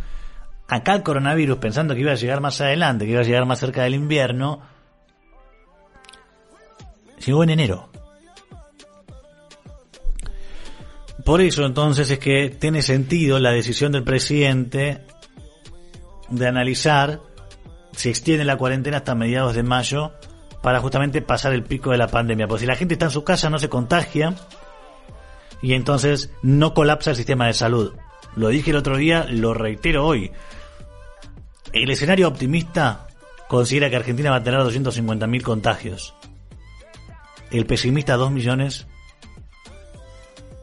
[0.68, 3.60] acá el coronavirus, pensando que iba a llegar más adelante, que iba a llegar más
[3.60, 4.60] cerca del invierno,
[7.24, 7.90] llegó en enero.
[11.24, 15.04] Por eso entonces es que tiene sentido la decisión del presidente
[16.28, 17.20] de analizar
[17.92, 20.12] si extiende la cuarentena hasta mediados de mayo
[20.66, 22.48] para justamente pasar el pico de la pandemia.
[22.48, 24.34] Porque si la gente está en su casa no se contagia
[25.62, 27.94] y entonces no colapsa el sistema de salud.
[28.34, 30.32] Lo dije el otro día, lo reitero hoy.
[31.72, 33.06] El escenario optimista
[33.46, 36.16] considera que Argentina va a tener 250.000 contagios.
[37.52, 38.88] El pesimista 2 millones,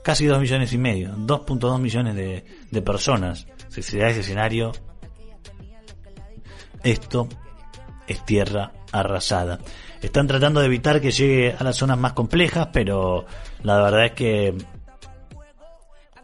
[0.03, 3.47] casi 2 millones y medio, 2.2 millones de, de personas.
[3.69, 4.73] Si se da ese escenario,
[6.83, 7.29] esto
[8.07, 9.59] es tierra arrasada.
[10.01, 13.25] Están tratando de evitar que llegue a las zonas más complejas, pero
[13.63, 14.55] la verdad es que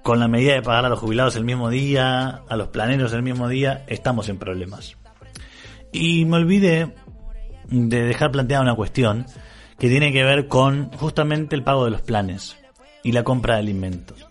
[0.03, 3.21] con la medida de pagar a los jubilados el mismo día, a los planeros el
[3.21, 4.97] mismo día, estamos en problemas.
[5.91, 6.93] Y me olvidé
[7.69, 9.25] de dejar planteada una cuestión
[9.77, 12.57] que tiene que ver con justamente el pago de los planes
[13.03, 14.27] y la compra de alimentos.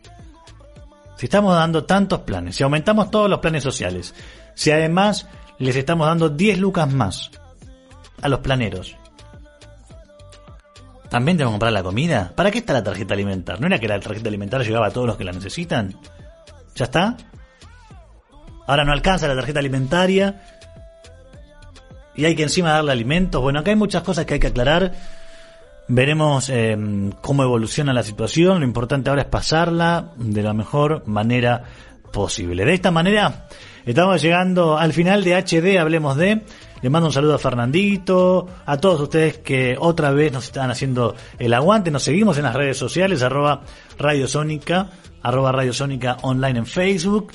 [1.16, 4.14] Si estamos dando tantos planes, si aumentamos todos los planes sociales,
[4.54, 5.26] si además
[5.58, 7.30] les estamos dando 10 lucas más
[8.22, 8.96] a los planeros,
[11.08, 12.32] ¿también tenemos que comprar la comida?
[12.34, 13.60] ¿Para qué está la tarjeta alimentar?
[13.60, 15.94] ¿No era que la tarjeta alimentar llegaba a todos los que la necesitan?
[16.74, 17.16] ¿Ya está?
[18.66, 20.42] Ahora no alcanza la tarjeta alimentaria
[22.14, 23.40] y hay que encima darle alimentos.
[23.40, 24.92] Bueno, acá hay muchas cosas que hay que aclarar.
[25.86, 26.76] Veremos eh,
[27.22, 28.60] cómo evoluciona la situación.
[28.60, 31.64] Lo importante ahora es pasarla de la mejor manera
[32.12, 32.64] posible.
[32.64, 33.46] De esta manera
[33.92, 36.42] estamos llegando al final de HD, hablemos de.
[36.82, 41.14] Le mando un saludo a Fernandito, a todos ustedes que otra vez nos están haciendo
[41.38, 41.90] el aguante.
[41.90, 43.62] Nos seguimos en las redes sociales, arroba
[43.98, 44.90] Radio Sónica,
[45.22, 47.32] arroba Radio Sónica online en Facebook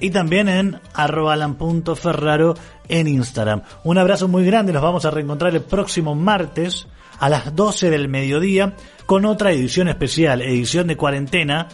[0.00, 2.54] y también en arroba alan.ferraro
[2.88, 3.62] en Instagram.
[3.84, 6.88] Un abrazo muy grande, nos vamos a reencontrar el próximo martes
[7.18, 8.74] a las 12 del mediodía
[9.06, 11.68] con otra edición especial, edición de cuarentena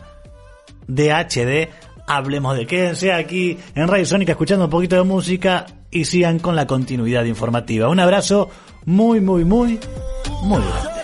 [0.87, 1.71] de HD.
[2.07, 6.57] Hablemos de quédense aquí en Radio Sónica escuchando un poquito de música y sigan con
[6.57, 7.89] la continuidad informativa.
[7.89, 8.51] Un abrazo
[8.85, 9.79] muy, muy, muy,
[10.43, 10.95] muy grande.